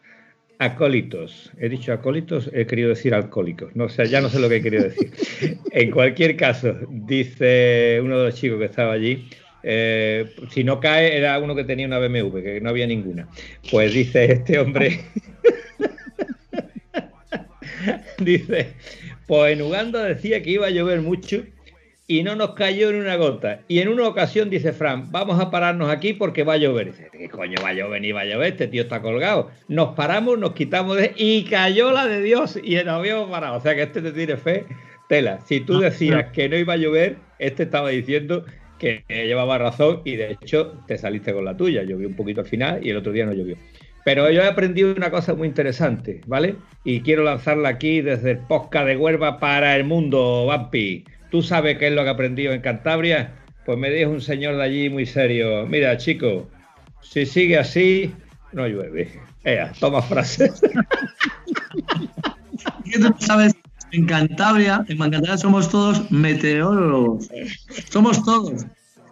[0.59, 1.51] acólitos.
[1.59, 3.75] He dicho acólitos, he querido decir alcohólicos.
[3.75, 5.13] No, o sea, ya no sé lo que he querido decir.
[5.71, 9.29] en cualquier caso, dice uno de los chicos que estaba allí,
[9.67, 13.27] Eh, si no cae, era uno que tenía una BMW, que no había ninguna.
[13.71, 15.01] Pues dice este hombre.
[18.19, 18.75] dice,
[19.27, 21.45] pues en Uganda decía que iba a llover mucho
[22.07, 23.61] y no nos cayó en una gota.
[23.67, 26.93] Y en una ocasión dice Fran, vamos a pararnos aquí porque va a llover.
[26.93, 28.53] dice, ¿qué coño va a llover ni va a llover?
[28.53, 29.51] Este tío está colgado.
[29.69, 31.13] Nos paramos, nos quitamos de...
[31.17, 33.57] Y cayó la de Dios y nos habíamos parado.
[33.57, 34.67] O sea que este te tiene fe,
[35.09, 35.41] tela.
[35.47, 38.45] Si tú decías que no iba a llover, este estaba diciendo
[38.79, 41.85] que llevaba razón y de hecho te saliste con la tuya.
[41.85, 43.57] Llovió un poquito al final y el otro día no llovió.
[44.05, 46.57] Pero yo he aprendido una cosa muy interesante, ¿vale?
[46.85, 51.05] Y quiero lanzarla aquí desde el podcast de Huelva para el mundo, Vampi.
[51.31, 53.33] ¿Tú sabes qué es lo que he aprendido en Cantabria?
[53.65, 56.47] Pues me dijo un señor de allí muy serio, mira chico,
[57.01, 58.13] si sigue así,
[58.53, 59.11] no llueve.
[59.45, 60.61] Ea, toma frases.
[62.85, 63.55] ¿Qué tú sabes?
[63.93, 67.29] En Cantabria, en Cantabria somos todos meteorólogos.
[67.91, 68.67] Somos todos.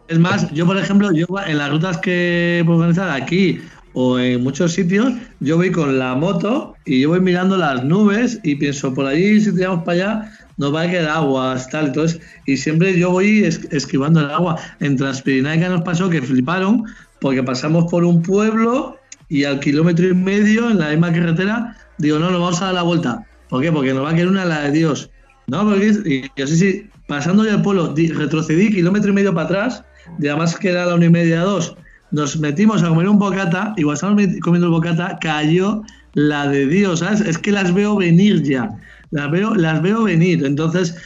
[0.09, 3.61] Es más, yo por ejemplo, yo en las rutas que puedo organizar aquí
[3.95, 8.41] o en muchos sitios, yo voy con la moto y yo voy mirando las nubes
[8.43, 11.87] y pienso, por allí si tiramos para allá, nos va a quedar agua, tal.
[11.87, 14.59] Entonces, y siempre yo voy esquivando el agua.
[14.81, 16.85] En Transpirinaica nos pasó que fliparon
[17.21, 18.97] porque pasamos por un pueblo
[19.29, 22.75] y al kilómetro y medio en la misma carretera, digo, no, nos vamos a dar
[22.75, 23.27] la vuelta.
[23.49, 23.73] ¿Por qué?
[23.73, 25.11] Porque nos va a quedar una la de Dios.
[25.47, 29.85] No, porque y así sí, pasando ya el pueblo, retrocedí kilómetro y medio para atrás,
[30.19, 31.77] y además que era la una y media, dos
[32.13, 35.83] nos metimos a comer un bocata y cuando estábamos comiendo el bocata cayó
[36.15, 37.03] la de Dios.
[37.03, 38.71] Es que las veo venir ya.
[39.11, 40.45] Las veo, las veo venir.
[40.45, 40.97] Entonces,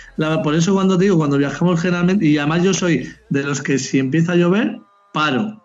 [0.45, 3.99] por eso cuando digo, cuando viajamos generalmente, y además yo soy de los que si
[3.99, 4.79] empieza a llover,
[5.13, 5.63] paro.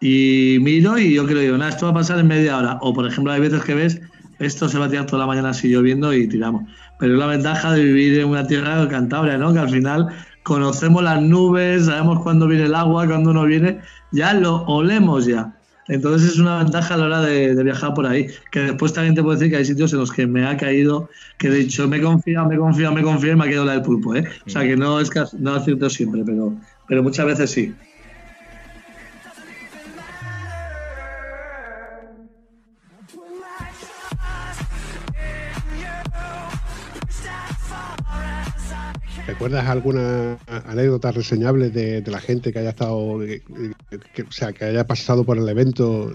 [0.00, 2.78] Y miro y yo creo, digo, nada, esto va a pasar en media hora.
[2.80, 4.00] O por ejemplo, hay veces que ves,
[4.38, 6.62] esto se va a tirar toda la mañana así lloviendo y tiramos.
[6.98, 9.52] Pero la ventaja de vivir en una tierra de Cantabria, ¿no?
[9.52, 10.08] Que al final
[10.44, 13.80] conocemos las nubes, sabemos cuándo viene el agua, cuándo no viene,
[14.12, 15.56] ya lo olemos ya.
[15.88, 18.28] Entonces es una ventaja a la hora de, viajar por ahí.
[18.52, 21.10] Que después también te puedo decir que hay sitios en los que me ha caído,
[21.38, 23.82] que de hecho me confía, me confía, me confía y me ha quedado la del
[23.82, 24.14] pulpo.
[24.14, 24.24] ¿eh?
[24.46, 26.54] O sea que no es, no es cierto siempre, pero,
[26.88, 27.74] pero muchas veces sí.
[39.26, 43.22] ¿Recuerdas alguna anécdota reseñable de, la gente que haya estado, o
[44.28, 46.12] sea, que haya pasado por el evento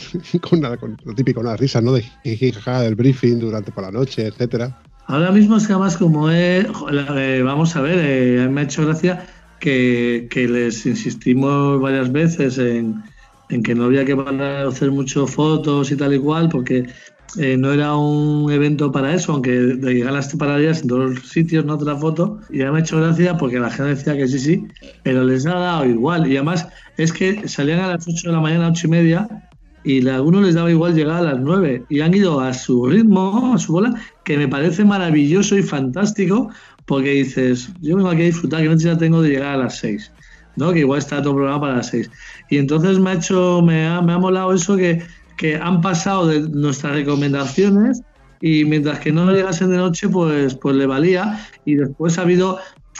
[0.40, 1.92] con, lo típico, una risa, ¿no?
[1.92, 4.80] De del briefing durante por la noche, etcétera?
[5.06, 6.66] Ahora mismo es que además como he,
[7.42, 9.26] vamos a ver, eh, me ha hecho gracia
[9.60, 13.02] que, les insistimos varias veces en,
[13.50, 14.16] en que no había que
[14.66, 16.86] hacer mucho fotos y tal y cual, porque
[17.38, 21.28] eh, no era un evento para eso, aunque de llegar las pararías en todos los
[21.28, 22.40] sitios, no otra foto.
[22.50, 24.66] Y ya me ha hecho gracia porque la gente decía que sí, sí,
[25.02, 26.26] pero les ha dado igual.
[26.30, 29.28] Y además es que salían a las 8 de la mañana, 8 y media,
[29.84, 31.84] y a algunos les daba igual llegar a las 9.
[31.88, 36.50] Y han ido a su ritmo, a su bola, que me parece maravilloso y fantástico,
[36.86, 40.12] porque dices, yo vengo aquí a disfrutar, que necesidad tengo de llegar a las 6.
[40.56, 40.72] ¿no?
[40.72, 42.10] que igual está todo programado para las 6.
[42.50, 45.02] Y entonces me ha hecho, me ha, me ha molado eso que
[45.36, 48.02] que han pasado de nuestras recomendaciones
[48.40, 51.46] y mientras que no llegasen de noche, pues, pues le valía.
[51.64, 52.58] Y después ha habido,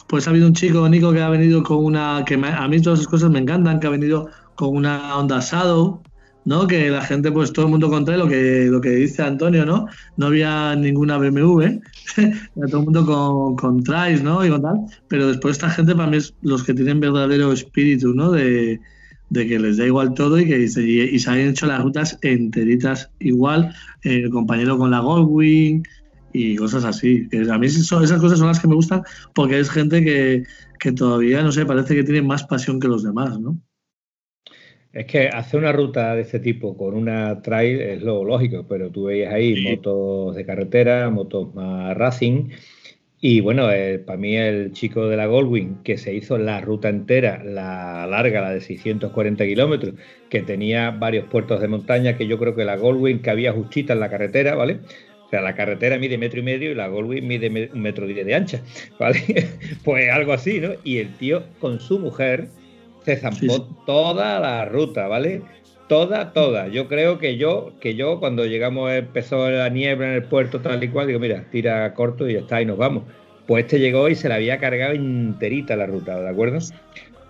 [0.09, 3.01] pues ha habido un chico, Nico, que ha venido con una, que a mí todas
[3.01, 6.03] esas cosas me encantan, que ha venido con una onda Shadow,
[6.45, 6.66] ¿no?
[6.66, 9.87] Que la gente, pues todo el mundo contra lo que, lo que dice Antonio, ¿no?
[10.16, 11.80] No había ninguna BMW,
[12.70, 14.45] todo el mundo con, con Trice, ¿no?
[14.45, 14.87] Y con tal.
[15.09, 18.30] Pero después esta gente para mí es los que tienen verdadero espíritu, ¿no?
[18.30, 18.80] De,
[19.31, 20.68] de que les da igual todo y que y,
[21.18, 23.74] se han hecho las rutas enteritas igual,
[24.05, 25.83] eh, el compañero con la Goldwing
[26.33, 27.29] y cosas así.
[27.29, 29.03] Que a mí son, esas cosas son las que me gustan
[29.35, 30.45] porque es gente que,
[30.79, 33.59] que todavía, no sé, parece que tiene más pasión que los demás, ¿no?
[34.93, 38.91] Es que hacer una ruta de este tipo con una trail es lo lógico, pero
[38.91, 42.49] tú veías ahí motos de carretera, motos más racing,
[43.29, 46.89] y bueno, eh, para mí el chico de la Goldwing, que se hizo la ruta
[46.89, 49.95] entera, la larga, la de 640 kilómetros,
[50.31, 53.99] que tenía varios puertos de montaña, que yo creo que la Goldwing cabía justita en
[53.99, 54.79] la carretera, ¿vale?
[55.27, 58.24] O sea, la carretera mide metro y medio y la Goldwing mide un metro diez
[58.24, 58.61] de ancha,
[58.97, 59.18] ¿vale?
[59.85, 60.74] pues algo así, ¿no?
[60.85, 62.47] Y el tío con su mujer
[63.05, 65.43] se zampó toda la ruta, ¿vale?
[65.89, 66.66] Toda, toda.
[66.66, 70.82] Yo creo que yo, que yo cuando llegamos, empezó la niebla en el puerto tal
[70.82, 73.05] y cual, digo, mira, tira corto y ya está, y nos vamos.
[73.47, 76.59] Pues este llegó y se la había cargado enterita la ruta, ¿de acuerdo?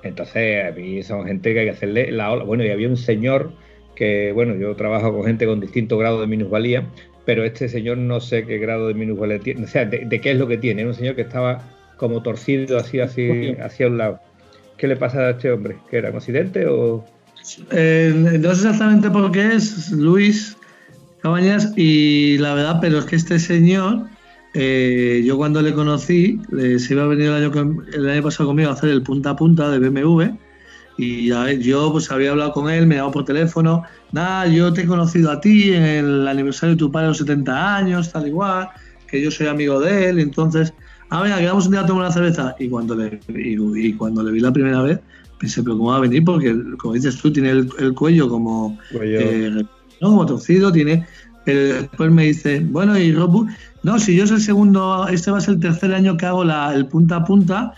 [0.02, 2.44] Entonces, a mí son gente que hay que hacerle la ola.
[2.44, 3.52] Bueno, y había un señor
[3.94, 6.86] que, bueno, yo trabajo con gente con distintos grados de minusvalía,
[7.26, 10.38] pero este señor no sé qué grado de minusvalía tiene, o sea, de, qué es
[10.38, 10.80] lo que tiene.
[10.80, 11.62] Era un señor que estaba
[11.98, 14.20] como torcido así, así, hacia un lado.
[14.78, 15.76] ¿Qué le pasa a este hombre?
[15.90, 17.04] ¿Que era un accidente o...?
[17.70, 20.56] Eh, no sé exactamente por qué es Luis
[21.20, 24.06] Cabañas y la verdad, pero es que este señor,
[24.54, 26.40] eh, yo cuando le conocí,
[26.78, 27.52] se iba a venir el año,
[27.92, 30.36] el año pasado conmigo a hacer el punta a punta de BMW
[30.98, 31.28] y
[31.62, 33.82] yo pues había hablado con él, me llamó por teléfono,
[34.12, 37.18] nada, yo te he conocido a ti en el aniversario de tu padre de los
[37.18, 38.68] 70 años, tal igual,
[39.06, 40.72] que yo soy amigo de él, entonces,
[41.10, 42.56] ah, venga, quedamos un día a tomar una cerveza.
[42.58, 45.00] Y cuando le, y, cuando le vi la primera vez,
[45.38, 46.24] pensé, pero ¿cómo va a venir?
[46.24, 49.64] Porque, como dices tú, tiene el, cuello como, eh,
[50.00, 50.08] ¿no?
[50.08, 51.06] como torcido, tiene...
[51.44, 53.46] Pero después me dice, bueno, y Rob,
[53.84, 56.42] no, si yo es el segundo, este va a ser el tercer año que hago
[56.42, 57.72] la, el punta a punta,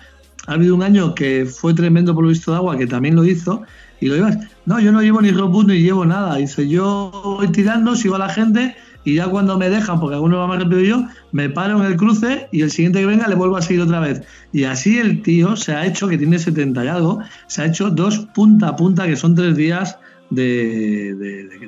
[0.46, 3.26] ha habido un año que fue tremendo por lo visto de agua, que también lo
[3.26, 3.62] hizo,
[4.00, 6.36] y lo ibas, no, yo no llevo ni robot ni llevo nada.
[6.36, 8.74] Dice, yo voy tirando, sigo a la gente,
[9.04, 11.96] y ya cuando me dejan, porque alguno va más rápido yo, me paro en el
[11.96, 14.22] cruce y el siguiente que venga le vuelvo a seguir otra vez.
[14.52, 17.90] Y así el tío se ha hecho, que tiene 70 y algo, se ha hecho
[17.90, 19.98] dos punta a punta, que son tres días
[20.30, 21.14] de,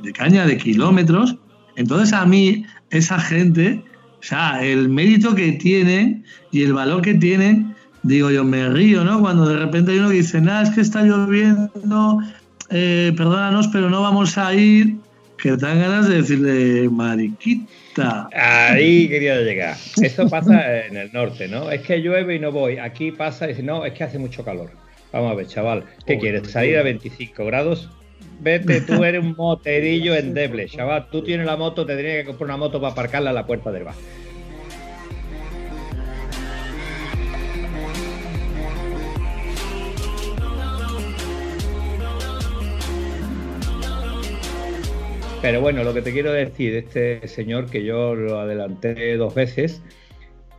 [0.03, 1.37] de caña, de kilómetros.
[1.77, 3.83] Entonces a mí, esa gente,
[4.19, 9.05] o sea, el mérito que tiene y el valor que tiene digo yo, me río,
[9.05, 9.21] ¿no?
[9.21, 12.21] Cuando de repente hay uno que dice, nada, es que está lloviendo,
[12.71, 14.97] eh, perdónanos, pero no vamos a ir,
[15.43, 18.29] que dan ganas de decirle, mariquita.
[18.33, 19.77] Ahí quería llegar.
[20.01, 21.71] Eso pasa en el norte, ¿no?
[21.71, 22.79] Es que llueve y no voy.
[22.79, 24.71] Aquí pasa y dice, no, es que hace mucho calor.
[25.13, 26.51] Vamos a ver, chaval, ¿qué quieres?
[26.51, 27.91] ¿Salir a 25 grados?
[28.41, 31.09] Vete, tú eres un moterillo endeble, chaval.
[31.11, 33.73] Tú tienes la moto, te tendría que comprar una moto para aparcarla a la puerta
[33.73, 33.95] del bar.
[45.43, 49.83] Pero bueno, lo que te quiero decir, este señor que yo lo adelanté dos veces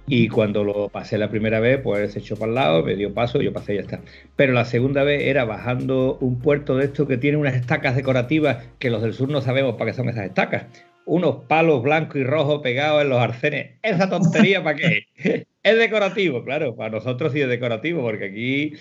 [0.07, 3.13] y cuando lo pasé la primera vez, pues se echó para el lado, me dio
[3.13, 4.01] paso, yo pasé y ya está.
[4.35, 8.65] Pero la segunda vez era bajando un puerto de esto que tiene unas estacas decorativas
[8.79, 10.65] que los del sur no sabemos para qué son esas estacas.
[11.05, 13.77] Unos palos blancos y rojos pegados en los arcenes.
[13.83, 15.05] ¿Esa tontería para qué?
[15.63, 18.73] Es decorativo, claro, para nosotros sí es decorativo, porque aquí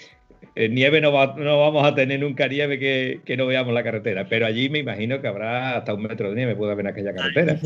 [0.56, 4.80] nieve no, vamos a tener nunca nieve que, no veamos la carretera, pero allí me
[4.80, 7.58] imagino que habrá hasta un metro de nieve, puede haber en aquella carretera.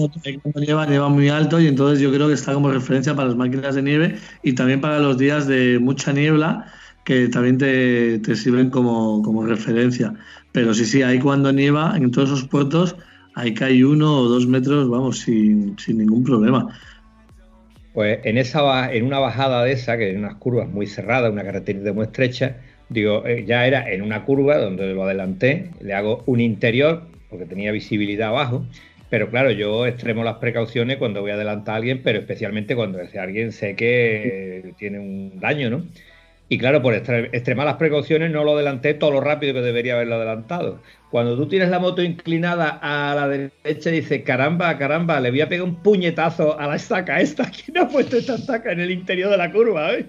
[0.54, 3.74] Nieva, nieva muy alto y entonces yo creo que está como referencia para las máquinas
[3.74, 6.66] de nieve y también para los días de mucha niebla
[7.04, 10.14] que también te, sirven como, como, referencia.
[10.52, 12.96] Pero sí, sí, ahí cuando nieva en todos esos puertos,
[13.34, 16.68] ahí cae uno o dos metros, vamos, sin, sin ningún problema.
[17.94, 21.44] Pues en, esa, en una bajada de esa, que en unas curvas muy cerradas, una
[21.44, 22.56] carretera muy estrecha,
[22.88, 27.46] digo, eh, ya era en una curva donde lo adelanté, le hago un interior, porque
[27.46, 28.66] tenía visibilidad abajo,
[29.10, 32.98] pero claro, yo extremo las precauciones cuando voy a adelantar a alguien, pero especialmente cuando
[33.16, 35.86] alguien sé que tiene un daño, ¿no?
[36.48, 40.16] Y claro, por extremar las precauciones no lo adelanté todo lo rápido que debería haberlo
[40.16, 40.78] adelantado.
[41.10, 45.40] Cuando tú tienes la moto inclinada a la derecha y dices, caramba, caramba, le voy
[45.40, 47.50] a pegar un puñetazo a la estaca esta.
[47.50, 49.94] ¿Quién ha puesto esta estaca en el interior de la curva?
[49.94, 50.06] Eh?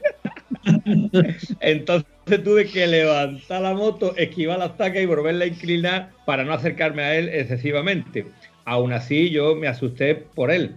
[1.62, 6.54] Entonces tuve que levantar la moto, esquivar la estaca y volverla a inclinar para no
[6.54, 8.26] acercarme a él excesivamente.
[8.66, 10.76] Aún así, yo me asusté por él.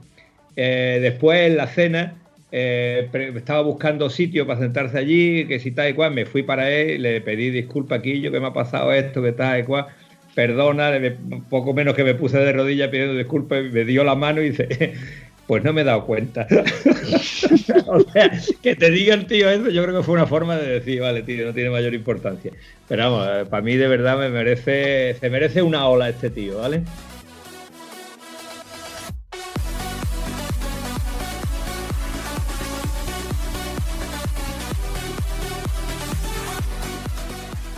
[0.56, 2.17] Eh, después, en la cena,
[2.50, 6.70] eh, estaba buscando sitio para sentarse allí, que si tal y cual, me fui para
[6.70, 9.86] él, le pedí disculpas aquí, yo que me ha pasado esto, que tal y cual,
[10.34, 10.92] perdona,
[11.50, 14.94] poco menos que me puse de rodillas pidiendo disculpas, me dio la mano y dice,
[15.46, 16.46] pues no me he dado cuenta.
[17.86, 18.30] o sea,
[18.62, 21.22] que te diga el tío eso, yo creo que fue una forma de decir, vale,
[21.22, 22.52] tío, no tiene mayor importancia.
[22.88, 26.58] Pero vamos, eh, para mí de verdad me merece, se merece una ola este tío,
[26.58, 26.82] ¿vale?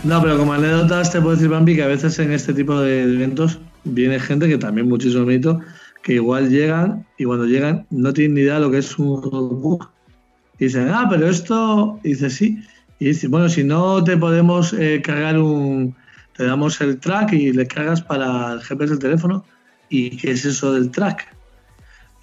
[0.03, 3.03] No, pero como anécdotas te puedo decir, Bambi, que a veces en este tipo de
[3.03, 5.59] eventos viene gente que también muchísimo mito,
[6.01, 9.21] que igual llegan y cuando llegan no tienen ni idea de lo que es un
[9.21, 9.91] roadbook.
[10.57, 12.63] Y dicen, ah, pero esto, dice sí.
[12.97, 15.95] Y dice, bueno, si no te podemos eh, cargar un,
[16.35, 19.45] te damos el track y le cargas para el GPS del teléfono.
[19.89, 21.27] ¿Y qué es eso del track?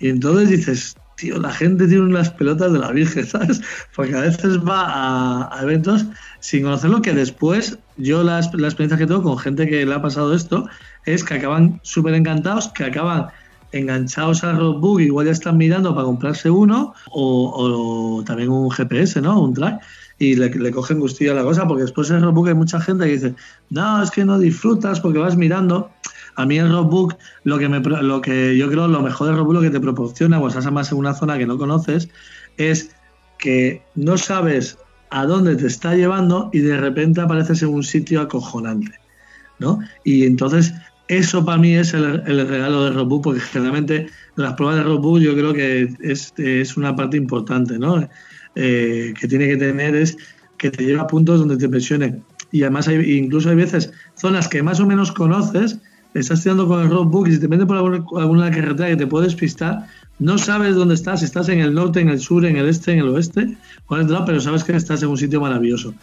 [0.00, 3.60] Y entonces dices, tío, la gente tiene unas pelotas de la Virgen, ¿sabes?
[3.94, 6.06] Porque a veces va a, eventos
[6.40, 10.00] sin conocerlo, que después yo la, la, experiencia que tengo con gente que le ha
[10.00, 10.68] pasado esto
[11.04, 13.26] es que acaban súper encantados, que acaban
[13.72, 19.40] enganchados al roadbook, igual ya están mirando para comprarse uno o, también un GPS, ¿no?
[19.40, 19.82] Un track
[20.20, 22.80] y le, le, cogen gustillo a la cosa, porque después en el roadbook hay mucha
[22.80, 23.34] gente que dice,
[23.70, 25.90] no, es que no disfrutas porque vas mirando.
[26.38, 29.54] A mí el roadbook, lo que, me, lo que yo creo lo mejor del roadbook
[29.54, 32.08] lo que te proporciona, pues estás más en una zona que no conoces,
[32.56, 32.94] es
[33.38, 34.78] que no sabes
[35.10, 38.92] a dónde te está llevando y de repente apareces en un sitio acojonante,
[39.58, 39.80] ¿no?
[40.04, 40.74] Y entonces
[41.08, 45.34] eso para mí es el, regalo de Rockbook, porque generalmente las pruebas de Rockbook yo
[45.34, 48.08] creo que es, una parte importante, ¿no?
[48.54, 50.16] Eh, que tiene que tener es
[50.56, 52.22] que te lleva a puntos donde te presionen.
[52.52, 55.78] Y además hay, incluso hay veces zonas que más o menos conoces,
[56.14, 57.78] estás tirando con el roadbook y si te metes por
[58.20, 59.86] alguna, carretera que te puedes pistar,
[60.18, 63.00] no sabes dónde estás, estás en el norte, en el sur, en el este, en
[63.00, 63.56] el oeste,
[63.88, 65.94] pero sabes que estás en un sitio maravilloso.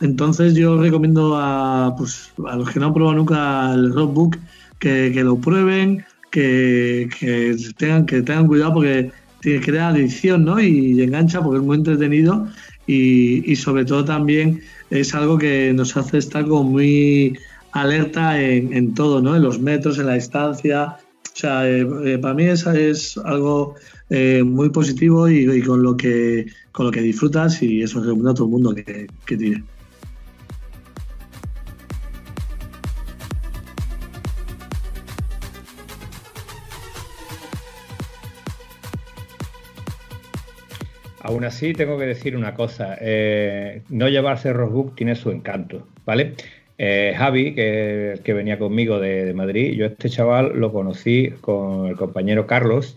[0.00, 4.36] Entonces yo recomiendo a, pues, a los que no han probado nunca el roadbook
[4.78, 10.60] que, que lo prueben, que, que, tengan, que tengan cuidado porque crea adicción ¿no?
[10.60, 12.48] y, engancha porque es muy entretenido
[12.86, 17.38] y, y, sobre todo también es algo que nos hace estar como muy
[17.72, 19.34] alerta en, en todo, ¿no?
[19.34, 20.96] en los metros, en la distancia.
[21.34, 23.74] O sea, eh, eh, para mí es, es algo
[24.10, 28.34] eh, muy positivo y, con, lo que, con lo que disfrutas y eso recomiendo a
[28.34, 29.64] todo el mundo que, que tire.
[41.24, 42.98] Aún así, tengo que decir una cosa.
[43.88, 46.34] No llevarse Rockbook tiene su encanto, ¿vale?
[46.84, 52.48] Eh, Javi, que, venía conmigo de, Madrid, yo este chaval lo conocí con el compañero
[52.48, 52.96] Carlos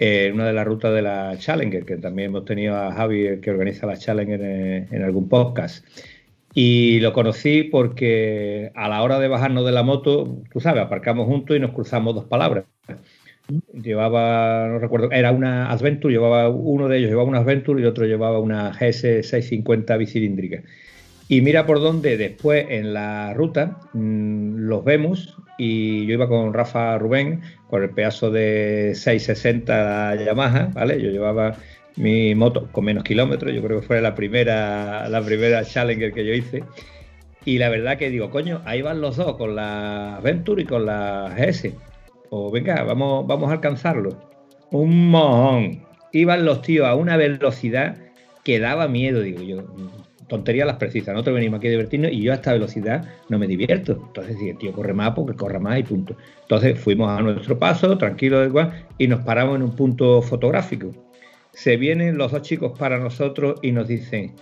[0.00, 3.52] en una de las rutas de la Challenger, que también hemos tenido a Javi, que
[3.52, 5.86] organiza la Challenger en, algún podcast.
[6.54, 11.26] Y lo conocí porque a la hora de bajarnos de la moto, tú sabes, aparcamos
[11.26, 12.64] juntos y nos cruzamos dos palabras
[13.72, 18.06] llevaba, no recuerdo, era una Adventure, llevaba uno de ellos llevaba una Adventure y otro
[18.06, 20.62] llevaba una GS 650 bicilíndrica.
[21.30, 26.52] Y mira por dónde después en la ruta mm, los vemos y yo iba con
[26.52, 31.00] Rafa Rubén con el pedazo de 660 Yamaha, ¿vale?
[31.00, 31.54] Yo llevaba
[31.94, 36.26] mi moto con menos kilómetros, yo creo que fue la primera, la primera Challenger que
[36.26, 36.64] yo hice.
[37.44, 40.84] Y la verdad que digo, coño, ahí van los dos, con la Adventure y con
[40.84, 41.72] la GS
[42.30, 44.18] o venga, vamos, vamos a alcanzarlo.
[44.72, 45.86] Un mojón.
[46.10, 47.98] Iban los tíos a una velocidad
[48.42, 49.64] que daba miedo, digo yo.
[50.30, 53.48] Tonterías las precisas, nosotros venimos aquí a divertirnos y yo a esta velocidad no me
[53.48, 54.00] divierto.
[54.06, 56.16] Entonces, el tío corre más, porque corra más y punto.
[56.42, 60.92] Entonces fuimos a nuestro paso, tranquilo igual, y nos paramos en un punto fotográfico.
[61.52, 64.36] Se vienen los dos chicos para nosotros y nos dicen,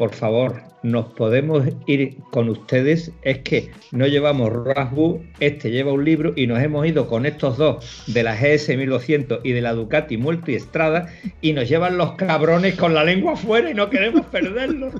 [0.00, 3.12] por favor, nos podemos ir con ustedes.
[3.20, 7.58] Es que no llevamos Rasbu, este lleva un libro y nos hemos ido con estos
[7.58, 12.12] dos de la GS 1200 y de la Ducati Multi Estrada y nos llevan los
[12.12, 14.94] cabrones con la lengua afuera y no queremos perderlos.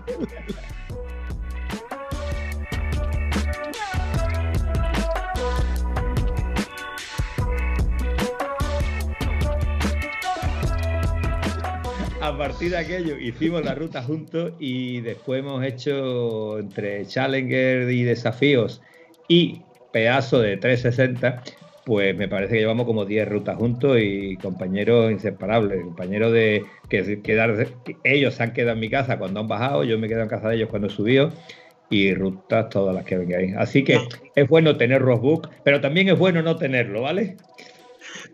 [12.21, 18.03] A partir de aquello hicimos la ruta juntos y después hemos hecho entre Challenger y
[18.03, 18.83] desafíos
[19.27, 19.63] y
[19.93, 21.43] pedazo de 360,
[21.85, 27.23] pues me parece que llevamos como 10 rutas juntos y compañeros inseparables, compañeros de que,
[27.23, 27.67] quedar,
[28.05, 30.51] ellos se han quedado en mi casa cuando han bajado, yo me quedo en casa
[30.51, 31.33] de ellos cuando he subido
[31.89, 33.55] y rutas todas las que vengáis.
[33.57, 33.99] Así que
[34.35, 37.37] es bueno tener Rockbook, pero también es bueno no tenerlo, ¿vale?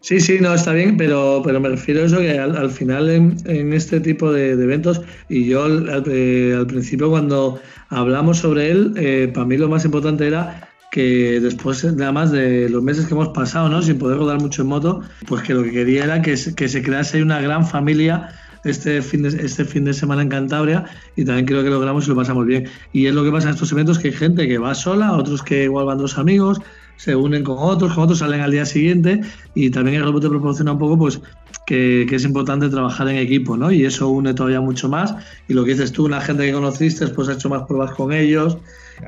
[0.07, 3.73] Sí, sí, no, está bien, pero, pero me refiero a eso que al, final en,
[3.73, 9.47] este tipo de, eventos, y yo eh, al, principio cuando hablamos sobre él, eh, para
[9.47, 13.69] mí lo más importante era que después nada más de los meses que hemos pasado,
[13.69, 13.83] ¿no?
[13.83, 16.83] sin poder rodar mucho en moto, pues que lo que quería era que, que se
[16.85, 18.29] crease una gran familia
[18.63, 20.85] este fin, de, este fin de semana en Cantabria
[21.17, 22.69] y también creo que logramos y lo pasamos bien.
[22.93, 25.43] Y es lo que pasa en estos eventos, que hay gente que va sola, otros
[25.43, 26.61] que igual van dos amigos,
[26.97, 29.21] se unen con otros, con otros salen al día siguiente
[29.55, 31.21] y también el robot te proporciona un poco pues
[31.67, 33.71] que, es importante trabajar en equipo, ¿no?
[33.71, 35.15] Y eso une todavía mucho más.
[35.49, 38.13] Y lo que dices tú, una gente que conociste, pues ha hecho más pruebas con
[38.13, 38.57] ellos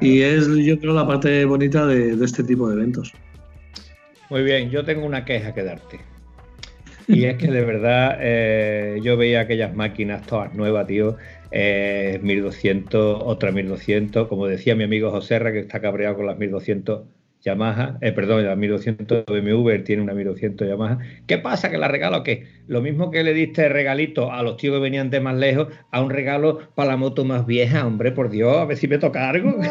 [0.00, 3.12] y es yo creo la parte bonita de, este tipo de eventos.
[4.28, 6.00] Muy bien, yo tengo una queja que darte.
[7.06, 11.16] Y es que de verdad eh, yo veía aquellas máquinas todas nuevas, tío.
[11.50, 17.00] 1200, eh, otra 1200, como decía mi amigo José que está cabreado con las 1200
[17.42, 20.98] Yamaha, eh, perdón, la 1200 BMW tiene una 1200 Yamaha.
[21.26, 21.70] ¿Qué pasa?
[21.70, 22.46] ¿Que la regalo o qué?
[22.66, 26.02] Lo mismo que le diste regalito a los tíos que venían de más lejos, a
[26.02, 29.28] un regalo para la moto más vieja, hombre, por Dios, a ver si me toca
[29.28, 29.56] algo.
[29.56, 29.68] me,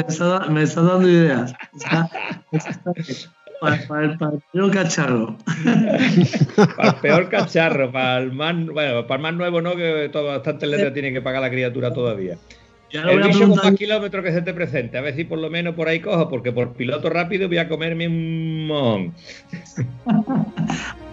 [0.00, 1.54] está, dando ideas.
[3.60, 4.18] para, el,
[4.52, 5.36] peor cacharro.
[6.76, 10.28] para el peor cacharro, para el más, bueno, para el más nuevo no, que todo,
[10.28, 12.38] bastante letra tiene que pagar la criatura todavía
[12.92, 15.74] el bicho con más kilómetros que se te presente, a ver si por lo menos
[15.74, 19.14] por ahí cojo, porque por piloto rápido voy a comerme un mon.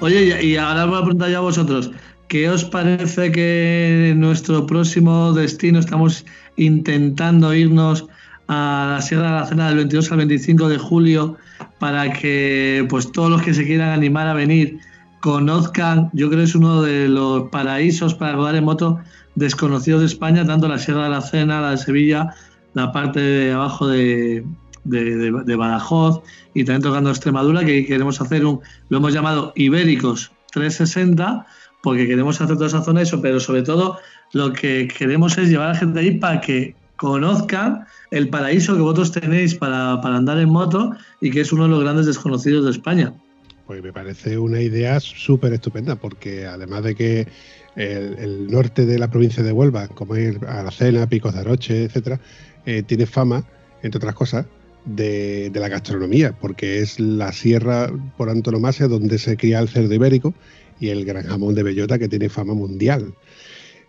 [0.00, 1.90] Oye, y ahora voy a preguntar yo a vosotros,
[2.28, 8.06] ¿qué os parece que nuestro próximo destino estamos intentando irnos
[8.48, 11.36] a la Sierra de la Cena del 22 al 25 de julio
[11.78, 14.78] para que pues todos los que se quieran animar a venir
[15.20, 19.00] conozcan, yo creo que es uno de los paraísos para rodar en moto
[19.34, 22.34] desconocidos de España, tanto la Sierra de la Cena, la de Sevilla,
[22.74, 24.44] la parte de abajo de,
[24.84, 26.22] de, Badajoz
[26.54, 31.46] y también tocando Extremadura, que queremos hacer un, lo hemos llamado Ibéricos 360,
[31.82, 33.98] porque queremos hacer toda esa zona eso, pero sobre todo
[34.32, 38.80] lo que queremos es llevar a la gente ahí para que conozcan el paraíso que
[38.80, 42.64] vosotros tenéis para, para andar en moto y que es uno de los grandes desconocidos
[42.64, 43.14] de España.
[43.66, 47.26] Pues me parece una idea súper estupenda, porque además de que
[47.74, 52.20] el, norte de la provincia de Huelva, como es Aracena, Picos de Aroche, etcétera,
[52.64, 53.44] eh, tiene fama,
[53.82, 54.46] entre otras cosas,
[54.84, 60.32] de, la gastronomía, porque es la sierra por antonomasia donde se cría el cerdo ibérico
[60.78, 63.14] y el gran jamón de bellota que tiene fama mundial.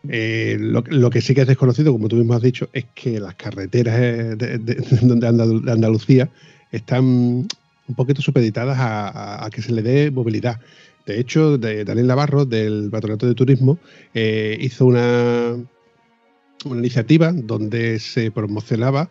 [0.10, 3.36] Eh, lo, que sí que es desconocido, como tú mismo has dicho, es que las
[3.36, 6.30] carreteras eh, de, Andalucía
[6.72, 10.60] están un poquito supeditadas a, que se le dé movilidad.
[11.06, 13.80] De hecho, Daniel Navarro, del Patronato de Turismo,
[14.14, 15.56] eh, hizo una,
[16.66, 19.10] una iniciativa donde se promocionaba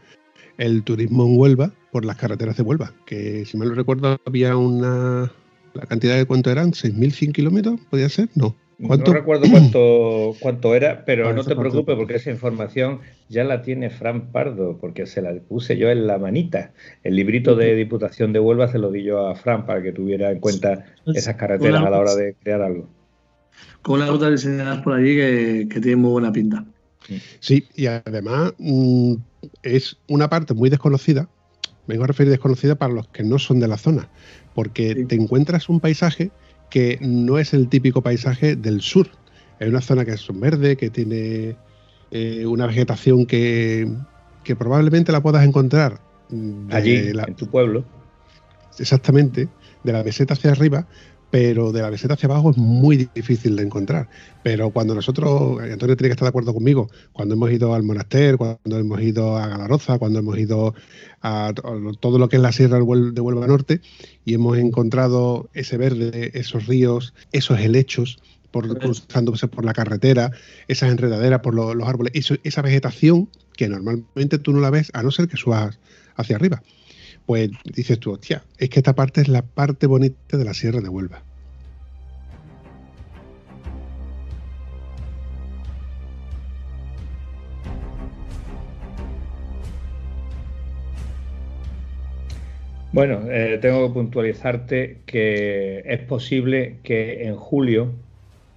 [0.58, 4.56] el turismo en Huelva por las carreteras de Huelva, que si mal no recuerdo había
[4.56, 5.32] una...
[5.74, 6.72] ¿La cantidad de cuánto eran?
[6.72, 7.80] ¿6.100 kilómetros?
[7.90, 8.30] ¿Podía ser?
[8.34, 8.56] No.
[8.84, 9.12] ¿Cuánto?
[9.12, 13.88] No recuerdo cuánto, cuánto era, pero no te preocupes porque esa información ya la tiene
[13.88, 16.72] Fran Pardo, porque se la puse yo en la manita.
[17.02, 20.30] El librito de Diputación de Huelva se lo di yo a Fran para que tuviera
[20.30, 22.86] en cuenta esas carreteras a la hora de crear algo.
[23.80, 26.64] Con una ruta diseñadas por allí que, que tiene muy buena pinta.
[27.40, 29.14] Sí, y además mm,
[29.62, 31.28] es una parte muy desconocida,
[31.86, 34.08] vengo a referir desconocida para los que no son de la zona,
[34.54, 36.30] porque te encuentras un paisaje
[36.70, 39.08] que no es el típico paisaje del sur.
[39.58, 41.56] Es una zona que es verde, que tiene
[42.10, 43.90] eh, una vegetación que,
[44.58, 46.00] probablemente la puedas encontrar
[46.70, 47.84] allí, en tu pueblo.
[48.78, 49.48] Exactamente,
[49.84, 50.86] de la meseta hacia arriba,
[51.30, 54.08] pero de la meseta hacia abajo es muy difícil de encontrar.
[54.42, 58.36] Pero cuando nosotros, Antonio tiene que estar de acuerdo conmigo, cuando hemos ido al monaster,
[58.36, 60.74] cuando hemos ido a Galaroza, cuando hemos ido
[61.22, 61.52] a
[62.00, 63.80] todo lo que es la sierra de Huelva Norte
[64.24, 68.18] y hemos encontrado ese verde, esos ríos, esos helechos,
[68.52, 70.30] por, cruzándose por la carretera,
[70.68, 72.12] esas enredaderas por los árboles,
[72.42, 75.78] esa vegetación que normalmente tú no la ves a no ser que subas
[76.14, 76.62] hacia arriba
[77.26, 80.80] pues dices tú, hostia, es que esta parte es la parte bonita de la Sierra
[80.80, 81.22] de Huelva.
[92.96, 97.92] Bueno, eh, tengo que puntualizarte que es posible que en julio,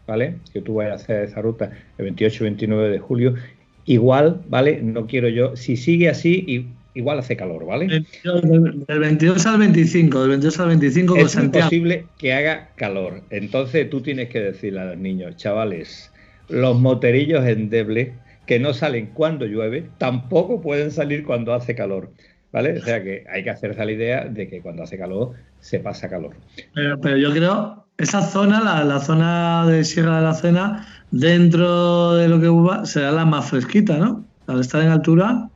[0.08, 0.36] ¿vale?
[0.54, 3.36] Que tú vayas a hacer esa ruta el 28 29 de julio,
[3.84, 4.82] igual, ¿vale?
[4.82, 6.68] No quiero yo, si sigue así y
[7.00, 8.06] igual hace calor, ¿vale?
[8.24, 13.22] Del 22 al 25, del 22 al 25 Es imposible que haga calor.
[13.30, 16.12] Entonces tú tienes que decirle a los niños, chavales,
[16.50, 18.10] los moterillos endebles
[18.46, 22.12] que no salen cuando llueve, tampoco pueden salir cuando hace calor.
[22.52, 22.80] ¿Vale?
[22.80, 26.10] O sea que hay que hacerse la idea de que cuando hace calor se pasa
[26.10, 26.36] calor.
[26.74, 32.28] Pero, yo creo, esa zona, la, la, zona de Sierra de la Cena, dentro de
[32.28, 34.26] lo que será la más fresquita, ¿no?
[34.48, 35.48] Al estar en altura,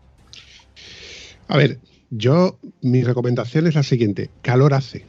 [1.53, 1.77] a ver,
[2.09, 5.05] yo, mi recomendación es la siguiente: calor hace,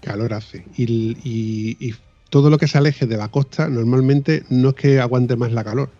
[0.00, 0.64] calor hace.
[0.74, 1.94] Y,
[2.30, 5.64] todo lo que se aleje de la costa normalmente no es que aguante más la
[5.64, 5.90] calor.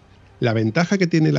[0.41, 1.31] La ventaja que tiene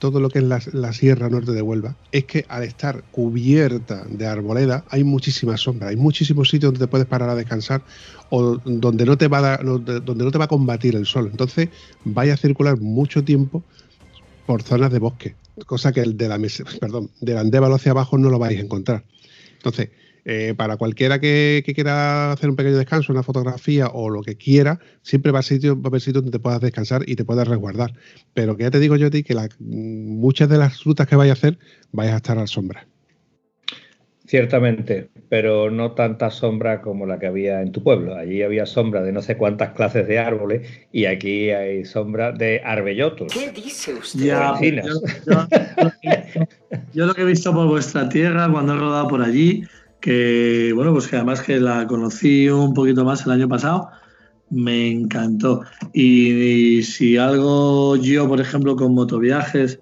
[0.00, 4.26] todo lo que es la, sierra norte de Huelva es que al estar cubierta de
[4.26, 7.82] arboleda hay muchísima sombra, hay muchísimos sitios donde te puedes parar a descansar
[8.30, 11.28] o donde no te va donde no te va a combatir el sol.
[11.30, 11.68] Entonces
[12.04, 13.62] vaya a circular mucho tiempo
[14.46, 15.34] por zonas de bosque
[15.66, 16.38] cosa que el de la
[16.80, 19.04] perdón, del Andévalo hacia abajo no lo vais a encontrar.
[19.54, 19.90] Entonces,
[20.24, 24.78] eh, para cualquiera que, quiera hacer un pequeño descanso, una fotografía o lo que quiera,
[25.02, 27.46] siempre va a, sitio, va a haber sitios donde te puedas descansar y te puedas
[27.46, 27.92] resguardar.
[28.34, 31.38] Pero que ya te digo yo a ti que muchas de las rutas que vayas
[31.38, 31.58] a hacer,
[31.90, 32.86] vayas a estar al sombra.
[34.32, 38.16] Ciertamente, pero no tanta sombra como la que había en tu pueblo.
[38.16, 42.62] Allí había sombra de no sé cuántas clases de árboles y aquí hay sombra de
[42.64, 43.30] arbellotos.
[43.30, 44.24] ¿Qué dice usted?
[46.94, 49.64] yo, lo que he visto por vuestra tierra cuando he rodado por allí,
[50.00, 53.90] que bueno, pues que además que la conocí un poquito más el año pasado,
[54.48, 55.60] me encantó.
[55.92, 59.78] Y, y si algo yo, por ejemplo, con motoviajes,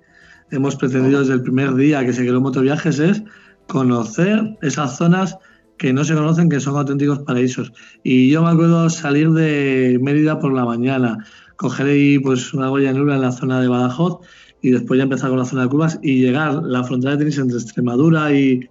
[0.51, 3.23] hemos pretendido desde el primer día que se quedó motoviajes es
[3.71, 5.37] conocer esas zonas
[5.79, 7.73] que no se conocen, que son auténticos paraísos.
[8.03, 11.25] Y yo me acuerdo salir de Mérida por la mañana,
[11.57, 14.19] coger ahí pues una goya nula en la zona de Badajoz
[14.61, 17.39] y después ya empezar con la zona de Cuba y llegar la frontera de tenis
[17.39, 18.69] entre Extremadura y,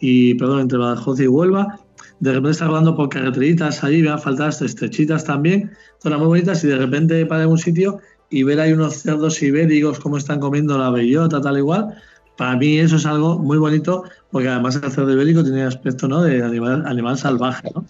[0.00, 1.78] y, perdón, entre Badajoz y Huelva.
[2.20, 5.70] De repente estar hablando por carreteritas allí, me van a faltar estrechitas también,
[6.02, 7.98] zonas muy bonitas, y de repente para un sitio
[8.30, 11.94] y ver ahí unos cerdos ibéricos cómo están comiendo la bellota, tal igual.
[12.36, 16.22] Para mí eso es algo muy bonito, porque además el cerdo ibérico tiene aspecto ¿no?
[16.22, 17.84] de animal, animal salvaje, ¿no?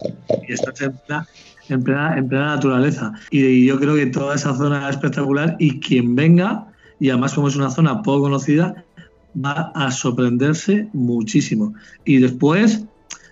[0.47, 1.27] Y está en plena,
[1.69, 3.13] en plena, en plena naturaleza.
[3.29, 6.67] Y yo creo que toda esa zona es espectacular y quien venga,
[6.99, 8.83] y además como es una zona poco conocida,
[9.33, 11.73] va a sorprenderse muchísimo.
[12.05, 12.83] Y después,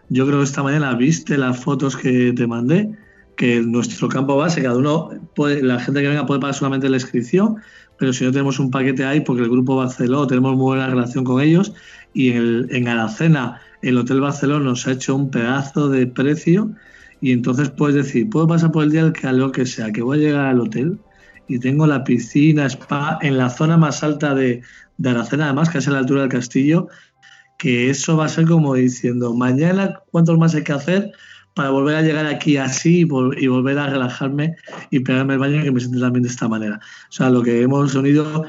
[0.10, 2.90] yo creo que esta mañana viste las fotos que te mandé,
[3.36, 7.58] que nuestro campo base, cada uno, la gente que venga puede pagar solamente la inscripción,
[8.00, 11.24] pero si no tenemos un paquete ahí, porque el grupo Barceló tenemos muy buena relación
[11.24, 11.74] con ellos,
[12.14, 16.72] y en, el, en Aracena, el Hotel Barceló nos ha hecho un pedazo de precio,
[17.22, 20.20] y entonces puedes decir, puedo pasar por el día el calor que sea, que voy
[20.20, 20.98] a llegar al hotel
[21.50, 24.62] y tengo la piscina, spa, en la zona más alta de,
[24.98, 26.88] de Aracena, además, que es a la altura del castillo,
[27.58, 31.12] que eso va a ser como diciendo, mañana, ¿cuántos más hay que hacer
[31.60, 34.56] para volver a llegar aquí así y, volver a relajarme
[34.92, 36.80] y pegarme el baño que me siento también de esta manera?
[37.10, 38.46] O sea, lo que hemos unido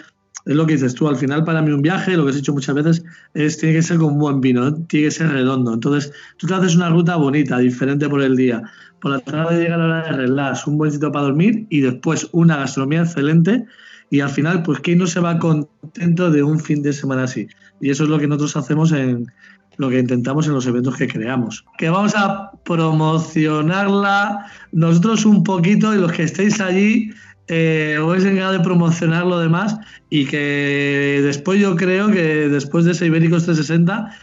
[0.46, 2.52] es lo que dices tú, al final para mí un viaje, lo que has dicho
[2.52, 3.02] muchas veces,
[3.34, 5.74] es tiene que ser con buen vino, tiene que ser redondo.
[5.74, 8.62] Entonces, tú te haces una ruta bonita, diferente por el día.
[9.00, 12.28] Por la tarde llega la hora de relax, un buen sitio para dormir y después
[12.30, 13.66] una gastronomía excelente
[14.08, 17.48] y al final, pues, ¿quién no se va contento de un fin de semana así?
[17.80, 19.26] Y eso es lo que nosotros hacemos en
[19.80, 21.64] lo que intentamos en los eventos que creamos.
[21.78, 27.10] Que vamos a promocionarla nosotros un poquito y los que estéis allí
[27.48, 29.76] eh, os vais de promocionar lo demás
[30.10, 34.14] y que después yo creo que después de ese Ibéricos 360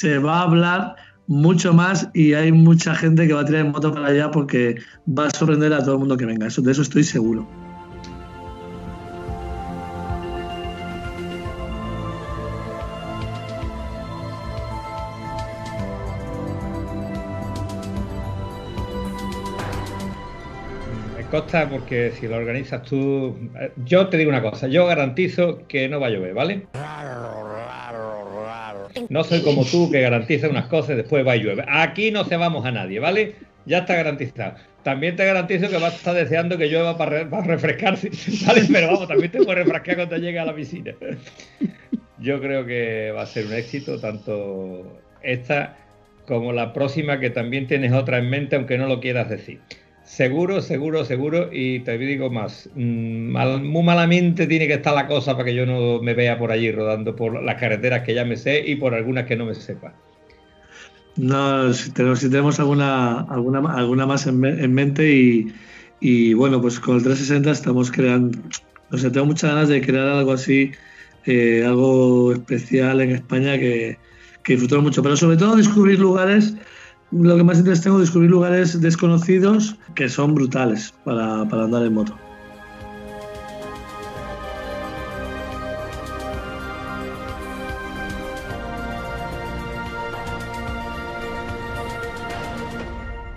[0.00, 0.96] se va a hablar
[1.26, 4.76] mucho más y hay mucha gente que va a tirar en moto para allá porque
[5.06, 6.46] va a sorprender a todo el mundo que venga.
[6.46, 7.46] Eso, de eso estoy seguro.
[21.34, 23.36] Costa, porque si lo organizas tú.
[23.60, 26.62] Eh, yo te digo una cosa, yo garantizo que no va a llover, ¿vale?
[29.08, 31.64] No soy como tú que garantiza unas cosas y después va a llover.
[31.68, 33.34] Aquí no se vamos a nadie, ¿vale?
[33.66, 34.54] Ya está garantizado.
[34.84, 38.10] También te garantizo que vas a estar deseando que llueva para, refrescarse,
[38.46, 38.62] ¿vale?
[38.72, 40.92] Pero vamos, también te puedes refrescar cuando llegue a la piscina.
[42.20, 45.78] Yo creo que va a ser un éxito, tanto esta
[46.28, 49.58] como la próxima, que también tienes otra en mente, aunque no lo quieras decir.
[50.04, 51.48] Seguro, seguro, seguro.
[51.50, 55.66] Y te digo más, mm, muy malamente tiene que estar la cosa para que yo
[55.66, 58.94] no me vea por allí rodando por las carreteras que ya me sé y por
[58.94, 59.94] algunas que no me sepa.
[61.16, 64.40] No, si tenemos, alguna, alguna, alguna más en,
[64.74, 65.52] mente
[66.00, 68.38] y, bueno, pues con el 360 estamos creando,
[68.90, 70.72] no sé, tengo muchas ganas de crear algo así,
[71.24, 73.96] eh, algo especial en España que,
[74.42, 76.56] que mucho, pero sobre todo descubrir lugares
[77.22, 81.94] lo que más interés tengo es descubrir lugares desconocidos que son brutales para, andar en
[81.94, 82.18] moto.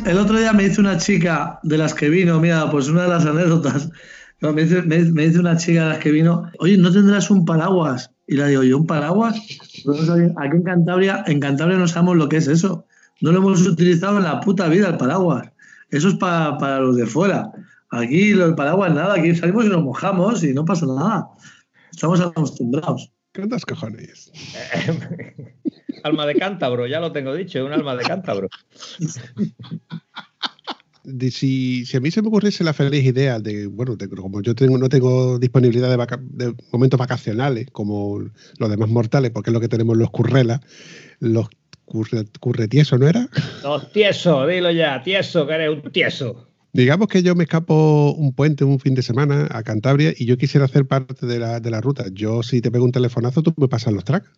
[0.05, 3.09] El otro día me dice una chica de las que vino, mira, pues una de
[3.09, 3.89] las anécdotas,
[4.41, 8.09] me, dice, una chica de las que vino, oye, ¿no tendrás un paraguas?
[8.25, 9.36] Y le digo, ¿yo un paraguas?
[9.36, 12.86] Aquí en Cantabria, en Cantabria no sabemos lo que es eso.
[13.22, 15.49] No lo hemos utilizado en la puta vida el paraguas.
[15.89, 17.51] Eso es para, los de fuera.
[17.89, 21.30] Aquí el paraguas nada, aquí salimos y nos mojamos y no pasa nada.
[21.91, 23.11] Estamos acostumbrados.
[23.34, 24.32] ¿Cuántos cojones?
[26.03, 28.49] alma de cántabro, ya lo tengo dicho, es un alma de cántabro.
[31.32, 34.78] si, si, a mí se me ocurriese la feliz idea de, bueno, como yo tengo,
[34.78, 38.20] no tengo disponibilidad de, de, momentos vacacionales como
[38.57, 40.61] los demás mortales, porque es lo que tenemos los currelas,
[41.20, 41.49] los
[41.88, 43.27] curre, tieso, ¿no era?
[43.63, 46.47] No, tieso, dilo ya, tieso, que eres un tieso.
[46.73, 50.38] Digamos que yo me escapo un puente un fin de semana a Cantabria y yo
[50.38, 52.05] quisiera hacer parte de la, de la ruta.
[52.11, 54.29] Yo, si te pego un telefonazo, tú me pasas los tracks.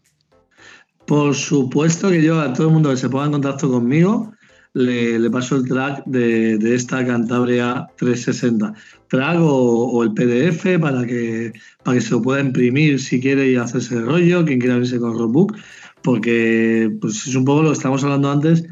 [1.06, 4.32] Por supuesto que yo a todo el mundo que se ponga en contacto conmigo
[4.74, 8.74] le, paso el track de, esta Cantabria 360.
[9.10, 13.56] Track o, el PDF para que, para que se lo pueda imprimir si quiere y
[13.56, 15.58] hacerse el rollo, quien quiera verse con roadbook
[16.04, 18.64] porque pues es un poco lo que estamos hablando antes,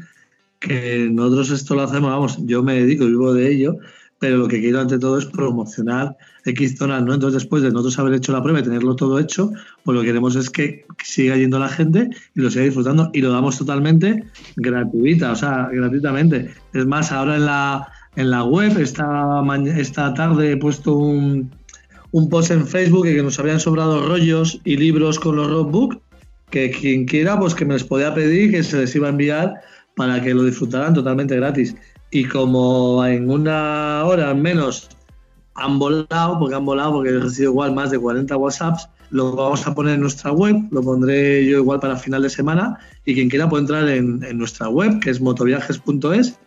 [0.58, 3.76] que nosotros esto lo hacemos, vamos, yo me dedico, vivo de ello,
[4.18, 7.14] pero lo que quiero ante todo es promocionar X zonas, ¿no?
[7.14, 9.52] Entonces, después de nosotros haber hecho la prueba y tenerlo todo hecho,
[9.84, 13.20] pues lo que queremos es que siga yendo la gente y lo siga disfrutando y
[13.20, 14.24] lo damos totalmente
[14.56, 16.50] gratuita, o sea, gratuitamente.
[16.72, 19.42] Es más, ahora en la, en la web, esta,
[19.76, 21.52] esta tarde he puesto un,
[22.10, 26.00] un post en Facebook que nos habían sobrado rollos y libros con los roadbook,
[26.50, 29.54] que quien quiera, pues que me les podía pedir que se les iba a enviar
[29.96, 31.74] para que lo disfrutaran totalmente gratis.
[32.10, 34.88] Y como en una hora menos
[35.54, 39.66] han volado, porque han volado, porque he recibido igual más de 40 WhatsApps, lo vamos
[39.66, 43.28] a poner en nuestra web, lo pondré yo igual para final de semana y quien
[43.28, 46.38] quiera puede entrar en, en nuestra web, que es motoviajes.es,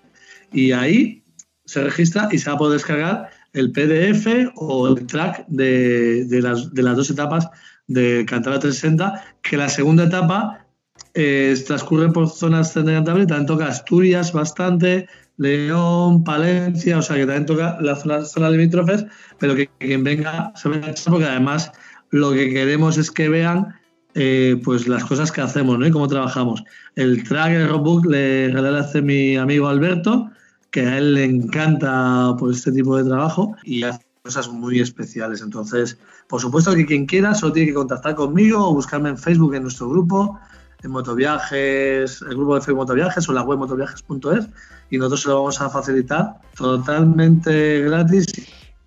[0.53, 1.23] y ahí
[1.65, 6.41] se registra y se va a poder descargar el PDF o el track de, de,
[6.41, 7.49] las, de las, dos etapas
[7.87, 10.65] de Cantabria 360, que la segunda etapa
[11.13, 15.07] eh, transcurre por zonas de Cantabria, también toca Asturias bastante,
[15.37, 19.05] León, Palencia, o sea que también toca las zonas, limítrofes,
[19.39, 21.71] pero que, quien venga se venga porque además
[22.11, 23.73] lo que queremos es que vean
[24.13, 25.87] eh, pues las cosas que hacemos ¿no?
[25.87, 26.63] y cómo trabajamos.
[26.95, 30.29] El track, el roadbook, le, le hace mi amigo Alberto,
[30.69, 35.41] que a él le encanta pues, este tipo de trabajo y hace cosas muy especiales.
[35.41, 35.97] Entonces,
[36.27, 39.63] por supuesto que quien quiera solo tiene que contactar conmigo o buscarme en Facebook en
[39.63, 40.39] nuestro grupo,
[40.83, 44.47] en Motoviajes, el grupo de Facebook Motoviajes o la web motoviajes.es
[44.89, 48.25] y nosotros se lo vamos a facilitar totalmente gratis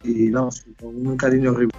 [0.02, 1.74] y vamos, con un cariño horrible.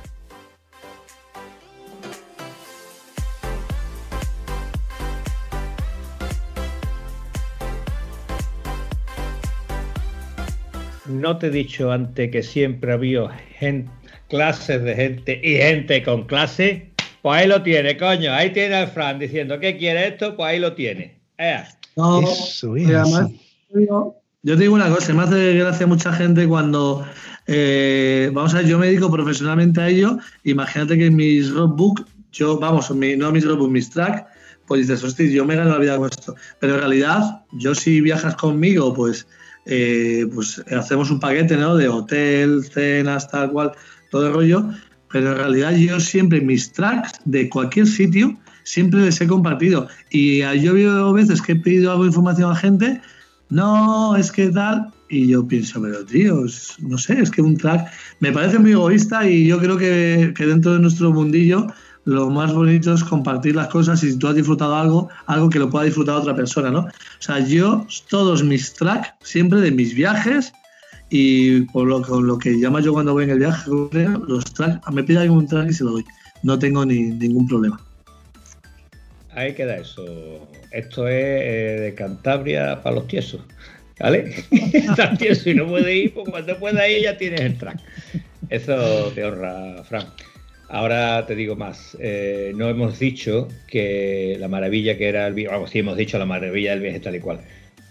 [11.21, 13.91] No te he dicho antes que siempre había gente,
[14.29, 16.91] clases de gente y gente con clase.
[17.21, 18.33] Pues ahí lo tiene, coño.
[18.33, 21.19] Ahí tiene al Fran diciendo que quiere esto, pues ahí lo tiene.
[21.37, 21.63] Eh.
[21.95, 22.87] No, Eso es.
[22.87, 23.31] Además,
[23.73, 27.05] yo, yo te digo una cosa, me hace gracia mucha gente cuando
[27.47, 30.17] eh, vamos a ver, yo me dedico profesionalmente a ello.
[30.43, 34.27] Imagínate que en mis roadbook, yo, vamos, mi, no mis roadbook, mis track,
[34.67, 36.35] pues dices, hostia, yo me gano la vida con esto.
[36.59, 39.27] Pero en realidad, yo si viajas conmigo, pues
[39.65, 41.75] eh, pues hacemos un paquete ¿no?
[41.75, 43.71] de hotel, cenas, tal cual,
[44.11, 44.69] todo el rollo,
[45.11, 49.87] pero en realidad yo siempre mis tracks de cualquier sitio siempre les he compartido.
[50.09, 53.01] Y yo veo veces que he pedido algo de información a gente,
[53.49, 56.45] no, es que tal, y yo pienso, pero tío,
[56.79, 60.45] no sé, es que un track me parece muy egoísta y yo creo que, que
[60.45, 61.67] dentro de nuestro mundillo
[62.05, 65.59] lo más bonito es compartir las cosas y si tú has disfrutado algo, algo que
[65.59, 66.81] lo pueda disfrutar otra persona, ¿no?
[66.81, 70.53] O sea, yo, todos mis tracks, siempre de mis viajes
[71.09, 73.69] y por lo, con lo que llama yo cuando voy en el viaje,
[74.27, 76.05] los tracks, me pide algún track y se lo doy.
[76.43, 77.81] No tengo ni, ningún problema.
[79.31, 80.05] Ahí queda eso.
[80.71, 83.41] Esto es eh, de Cantabria para los tiesos.
[83.99, 84.45] ¿Vale?
[84.51, 87.79] Estás tieso y no puede ir, pues cuando pueda ir ya tienes el track.
[88.49, 90.34] Eso te honra, Frank.
[90.75, 95.55] Ahora te digo más, eh, no hemos dicho que la maravilla que era el viaje,
[95.55, 97.39] vamos, sí hemos dicho la maravilla del viaje tal y cual,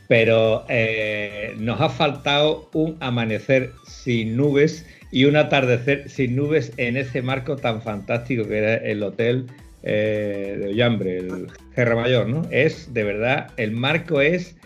[0.07, 6.99] pero eh, nos ha faltado un amanecer sin nubes y un atardecer sin nubes en
[6.99, 9.47] ese marco tan fantástico que era el hotel
[9.83, 12.43] eh, de Ollambre, el Gerra Mayor, ¿no?
[12.51, 14.57] Es, de verdad, el marco es,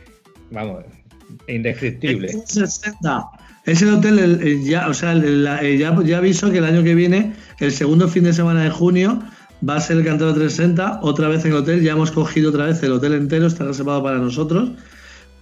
[0.51, 0.83] vamos,
[1.47, 2.31] indescriptible.
[2.31, 3.31] 60.
[3.37, 3.38] Es
[3.69, 7.35] el hotel, el, el ya, o sea, ya, ya aviso que el año que viene,
[7.61, 9.23] el segundo fin de semana de junio,
[9.67, 11.83] va a ser el Cantero 360, otra vez en el hotel.
[11.83, 14.71] Ya hemos cogido otra vez el hotel entero, está reservado para nosotros,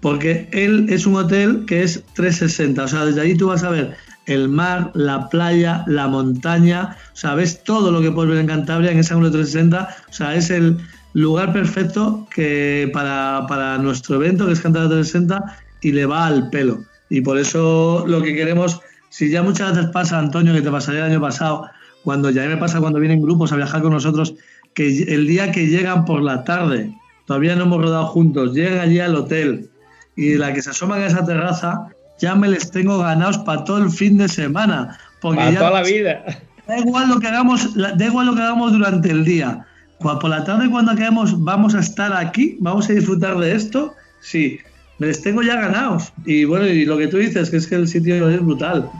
[0.00, 2.84] porque él es un hotel que es 360.
[2.84, 3.96] O sea, desde allí tú vas a ver
[4.26, 8.48] el mar, la playa, la montaña, o sea, ves todo lo que puedes ver en
[8.48, 9.96] Cantabria en ese ángulo 360.
[10.08, 10.78] O sea, es el
[11.12, 16.50] lugar perfecto que para, para nuestro evento, que es Cantabria 360, y le va al
[16.50, 16.84] pelo.
[17.08, 18.80] Y por eso lo que queremos,
[19.10, 21.68] si ya muchas veces pasa, Antonio, que te pasaría el año pasado,
[22.04, 24.34] cuando ya me pasa cuando vienen grupos a viajar con nosotros,
[24.74, 26.94] que el día que llegan por la tarde,
[27.26, 29.70] todavía no hemos rodado juntos, llegan allí al hotel
[30.16, 31.88] y la que se asoman a esa terraza,
[32.18, 34.98] ya me les tengo ganados para todo el fin de semana.
[35.20, 36.24] Porque para ya, toda la vida.
[36.66, 39.66] Da igual lo que hagamos, da igual lo que hagamos durante el día.
[39.98, 44.58] Por la tarde cuando acabemos vamos a estar aquí, vamos a disfrutar de esto, sí,
[44.98, 46.12] me les tengo ya ganados.
[46.24, 48.90] Y bueno, y lo que tú dices, que es que el sitio es brutal.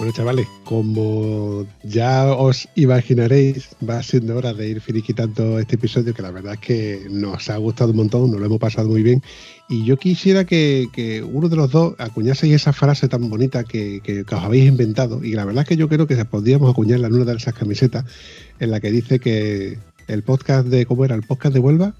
[0.00, 6.22] Bueno, chavales, como ya os imaginaréis, va siendo hora de ir finiquitando este episodio, que
[6.22, 9.22] la verdad es que nos ha gustado un montón, nos lo hemos pasado muy bien.
[9.68, 14.42] Y yo quisiera que, uno de los dos acuñaseis esa frase tan bonita que os
[14.42, 15.22] habéis inventado.
[15.22, 18.06] Y la verdad es que yo creo que podríamos acuñarla en una de esas camisetas
[18.58, 19.76] en la que dice que
[20.08, 21.14] el podcast de, ¿cómo era?
[21.14, 21.94] ¿El podcast de Huelva?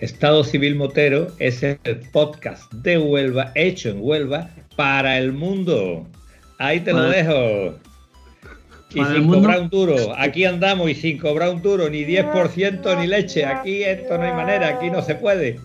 [0.00, 1.78] Estado Civil Motero es el
[2.12, 6.06] podcast de Huelva, hecho en Huelva, para el mundo.
[6.58, 7.76] Ahí te lo dejo.
[8.90, 9.96] Y sin mundo- cobrar un duro.
[10.16, 13.44] Aquí andamos y sin cobrar un duro, ni 10% ni leche.
[13.44, 15.60] Aquí esto no hay manera, aquí no se puede.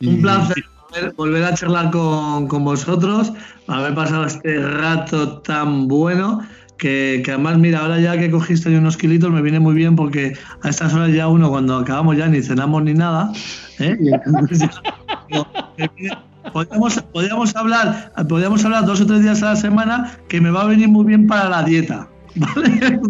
[0.00, 3.32] Un placer volver, volver a charlar con, con vosotros,
[3.66, 6.40] haber pasado este rato tan bueno.
[6.78, 10.34] Que, que además, mira, ahora ya que cogiste unos kilitos me viene muy bien porque
[10.62, 13.32] a estas horas ya uno, cuando acabamos ya ni cenamos ni nada,
[13.80, 13.96] ¿eh?
[14.00, 14.70] Y entonces ya-
[15.76, 16.16] me viene-
[16.52, 20.62] podríamos, podríamos hablar, podríamos hablar dos o tres días a la semana que me va
[20.62, 22.08] a venir muy bien para la dieta.
[22.38, 23.00] ¿Vale?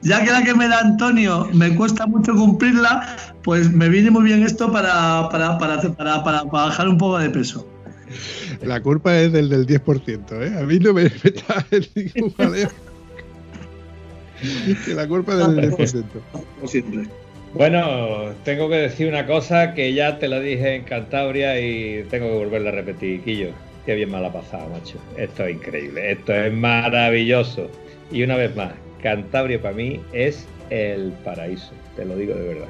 [0.00, 4.22] ya que la que me da Antonio me cuesta mucho cumplirla, pues me viene muy
[4.24, 7.66] bien esto para, para, para, hacer- para, para- para bajar un poco de peso.
[8.62, 10.58] La culpa es del del 10%, ¿eh?
[10.58, 12.70] A mí no me, me está ningún jaleo.
[14.86, 16.04] Que la culpa es del 10%.
[16.32, 17.08] Como siempre.
[17.54, 22.28] Bueno, tengo que decir una cosa que ya te lo dije en Cantabria y tengo
[22.28, 23.50] que volverla a repetir, Quillo.
[23.86, 24.98] Qué bien me la ha pasado, macho.
[25.16, 27.70] Esto es increíble, esto es maravilloso.
[28.12, 28.72] Y una vez más,
[29.02, 32.68] Cantabria para mí es el paraíso, te lo digo de verdad.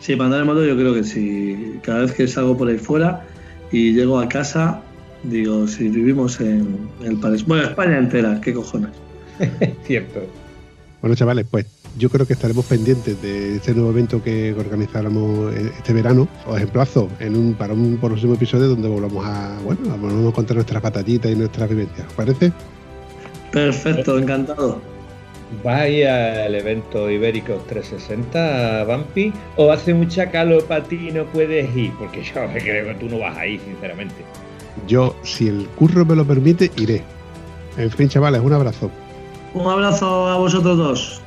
[0.00, 1.78] Sí, para andar en moto yo creo que sí.
[1.82, 3.24] Cada vez que salgo por ahí fuera
[3.72, 4.82] y llego a casa,
[5.22, 7.46] digo, si vivimos en el paraíso.
[7.46, 8.90] Bueno, España entera, qué cojones.
[9.84, 10.20] Cierto.
[11.00, 15.72] Bueno, chavales, pues yo creo que estaremos pendientes de este nuevo evento que organizáramos eh,
[15.76, 16.28] este verano.
[16.46, 20.56] Os emplazo en un, para un próximo episodio donde volvamos a, bueno, volvamos a contar
[20.56, 22.06] nuestras batallitas y nuestras vivencias.
[22.06, 22.52] ¿Os parece?
[23.50, 24.80] Perfecto, encantado.
[25.64, 29.32] ¿Vas a ir al evento Ibérico 360, Vampi?
[29.56, 31.92] ¿O hace mucha calor para ti y no puedes ir?
[31.98, 34.16] Porque yo creo que tú no vas a ir, sinceramente.
[34.86, 37.02] Yo, si el curro me lo permite, iré.
[37.76, 38.90] En fin, chavales, un abrazo.
[39.54, 41.22] Un abrazo a vosotros dos.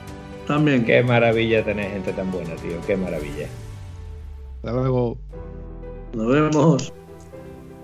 [0.47, 0.85] También.
[0.85, 2.79] Qué maravilla tener gente tan buena, tío.
[2.85, 3.47] Qué maravilla.
[4.57, 5.17] Hasta luego.
[6.13, 6.93] Nos vemos.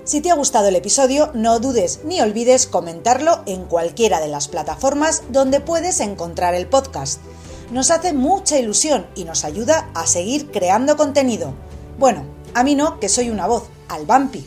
[0.04, 4.48] Si te ha gustado el episodio, no dudes ni olvides comentarlo en cualquiera de las
[4.48, 7.22] plataformas donde puedes encontrar el podcast.
[7.72, 11.54] Nos hace mucha ilusión y nos ayuda a seguir creando contenido.
[12.00, 14.46] Bueno, a mí no, que soy una voz, al Vampi.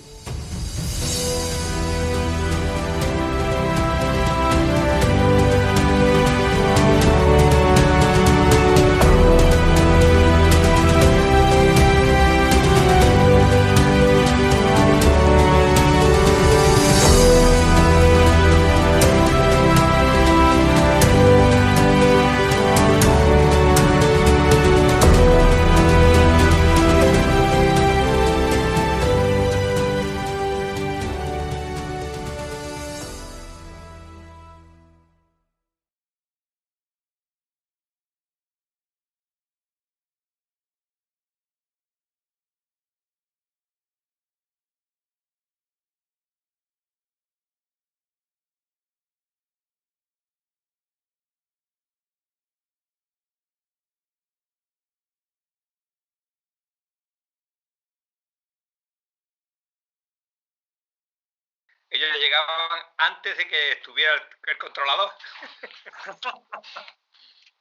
[61.91, 65.13] Ellos llegaban antes de que estuviera el, el controlador.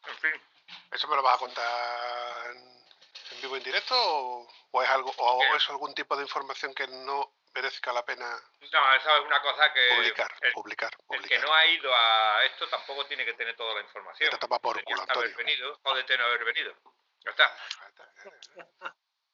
[0.07, 0.41] en fin.
[0.91, 2.57] ¿Eso me lo vas a contar en,
[3.31, 5.55] en vivo en directo o, o es algo o Eh.
[5.57, 8.39] es algún tipo de información que no merezca la pena
[8.71, 11.43] No, eso es una cosa que publicar, el, publicar, el que publicar?
[11.43, 14.29] no ha ido a esto tampoco tiene que tener toda la información.
[14.29, 15.37] Te toma por culo, que haber Antonio.
[15.37, 16.73] venido, jódete no haber venido.
[17.25, 17.57] Ya está.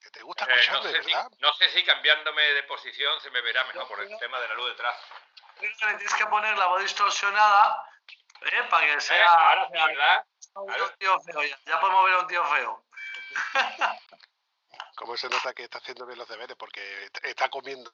[0.06, 1.32] Que te gusta Eh, no, sé si, ¿verdad?
[1.40, 4.54] no sé si cambiándome de posición se me verá mejor por el tema de la
[4.54, 4.96] luz detrás.
[5.60, 7.84] Tienes que poner la voz distorsionada
[8.52, 8.64] ¿eh?
[8.70, 10.26] para que Eh, sea ahora sí, ¿verdad?
[10.58, 11.42] un tío feo.
[11.44, 12.86] Ya, ya podemos ver a un tío feo.
[14.96, 16.56] ¿Cómo se nota que está haciendo bien los deberes?
[16.56, 17.92] Porque est- está comiendo.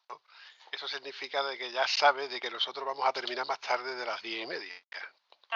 [0.69, 4.05] Eso significa de que ya sabe de que nosotros vamos a terminar más tarde de
[4.05, 4.73] las diez y media.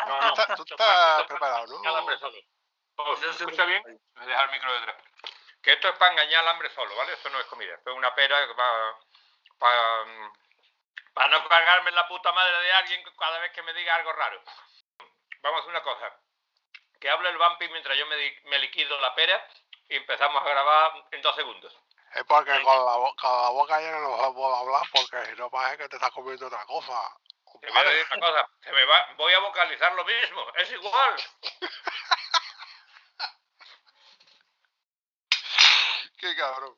[0.08, 1.84] No, Tú estás, tú estás preparado, ¿no?
[1.84, 3.84] Yo estoy- ¿Escucha bien?
[3.84, 4.96] Voy a dejar el micro detrás.
[5.66, 7.14] Que esto es para engañar al hambre solo, ¿vale?
[7.14, 7.74] Esto no es comida.
[7.74, 8.96] Esto es una pera para,
[9.58, 10.06] para,
[11.14, 14.14] para no cargarme en la puta madre de alguien cada vez que me diga algo
[14.14, 14.42] raro.
[15.42, 16.20] Vamos a hacer una cosa.
[17.02, 19.44] Que hable el vampi mientras yo me, di- me liquido la pera
[19.90, 21.76] y empezamos a grabar en dos segundos.
[22.14, 25.32] Es porque con la, boca, con la boca llena no se puede hablar porque si
[25.34, 27.18] no parece que te estás comiendo otra cosa.
[27.60, 30.72] Te voy a decir una cosa, se me va, voy a vocalizar lo mismo, es
[30.72, 31.16] igual.
[36.26, 36.76] Qué cabrón.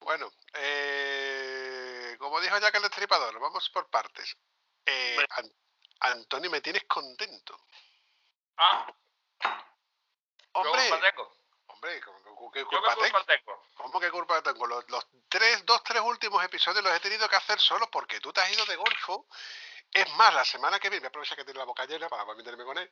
[0.00, 4.34] Bueno, eh, como dijo ya que el destripador, vamos por partes.
[4.86, 5.18] Eh,
[6.00, 7.66] Antonio, me tienes contento.
[8.56, 8.86] Ah,
[10.54, 10.90] Hombre,
[11.66, 13.24] hombre, ¿cómo- cómo- ¿qué ¿Yo culpa tengo?
[13.24, 13.62] tengo?
[13.74, 14.66] ¿Cómo que culpa tengo?
[14.66, 18.32] Los, los tres, dos, tres últimos episodios los he tenido que hacer solo porque tú
[18.32, 19.26] te has ido de golfo.
[19.92, 22.24] Es más, la semana que viene, voy a aprovechar que tiene la boca llena para
[22.34, 22.90] meterme con él.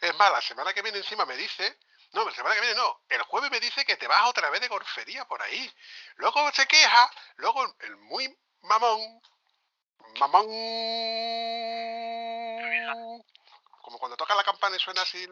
[0.00, 1.78] Es más, la semana que viene encima me dice,
[2.12, 4.60] no, la semana que viene no, el jueves me dice que te vas otra vez
[4.60, 5.72] de golfería por ahí.
[6.16, 9.22] Luego se queja, luego el muy mamón,
[10.18, 10.46] mamón,
[13.82, 15.24] como cuando toca la campana y suena así,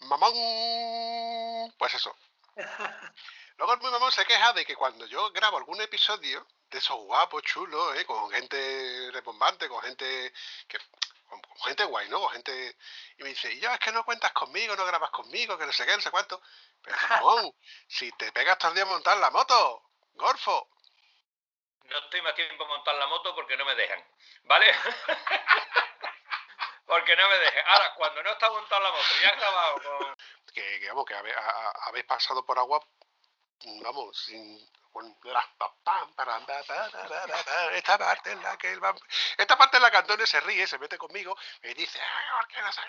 [0.00, 2.16] mamón, pues eso.
[3.58, 6.96] Luego el muy mamón se queja de que cuando yo grabo algún episodio de esos
[6.96, 8.04] guapos, chulos, ¿eh?
[8.04, 10.32] con gente repombante, con gente
[10.68, 10.78] que
[11.28, 12.20] con, con gente guay, ¿no?
[12.20, 12.76] Con gente
[13.18, 15.72] y me dice, y yo es que no cuentas conmigo, no grabas conmigo, que no
[15.72, 16.40] sé qué, no sé cuánto.
[16.82, 17.52] Pero mamón,
[17.88, 19.82] si te pegas todo el día a montar la moto,
[20.14, 20.68] Gorfo,
[21.84, 24.04] No estoy más tiempo en montar la moto porque no me dejan,
[24.44, 24.66] ¿vale?
[26.86, 27.64] porque no me dejan.
[27.66, 30.14] Ahora, cuando no está montando la moto, ya he grabado con...
[30.54, 32.80] que, que, vamos, que a- a- habéis pasado por agua,
[33.82, 34.58] vamos, sin...
[34.92, 35.14] con
[35.84, 36.14] pam,
[37.72, 39.02] Esta parte en la que el vamp-
[39.36, 42.48] esta parte en la que Antonio se ríe, se mete conmigo y dice, "Ay, ¿por
[42.48, 42.80] qué no se-?"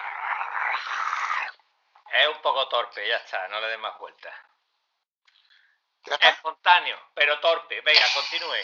[2.13, 4.33] Es un poco torpe, ya está, no le des más vueltas.
[6.21, 7.81] Espontáneo, pero torpe.
[7.81, 8.55] Venga, continúe.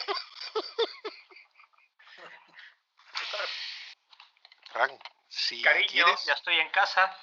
[4.72, 4.98] Fran,
[5.28, 7.18] si Cariño, quieres, ya estoy en casa.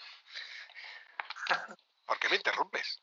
[2.04, 3.00] ¿por qué me interrumpes?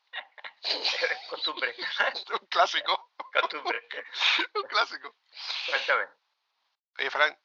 [1.30, 1.74] costumbre,
[2.40, 3.80] Un clásico, costumbre.
[4.54, 5.14] un clásico.
[5.66, 6.08] Cuéntame.
[6.98, 7.38] Oye, Fran,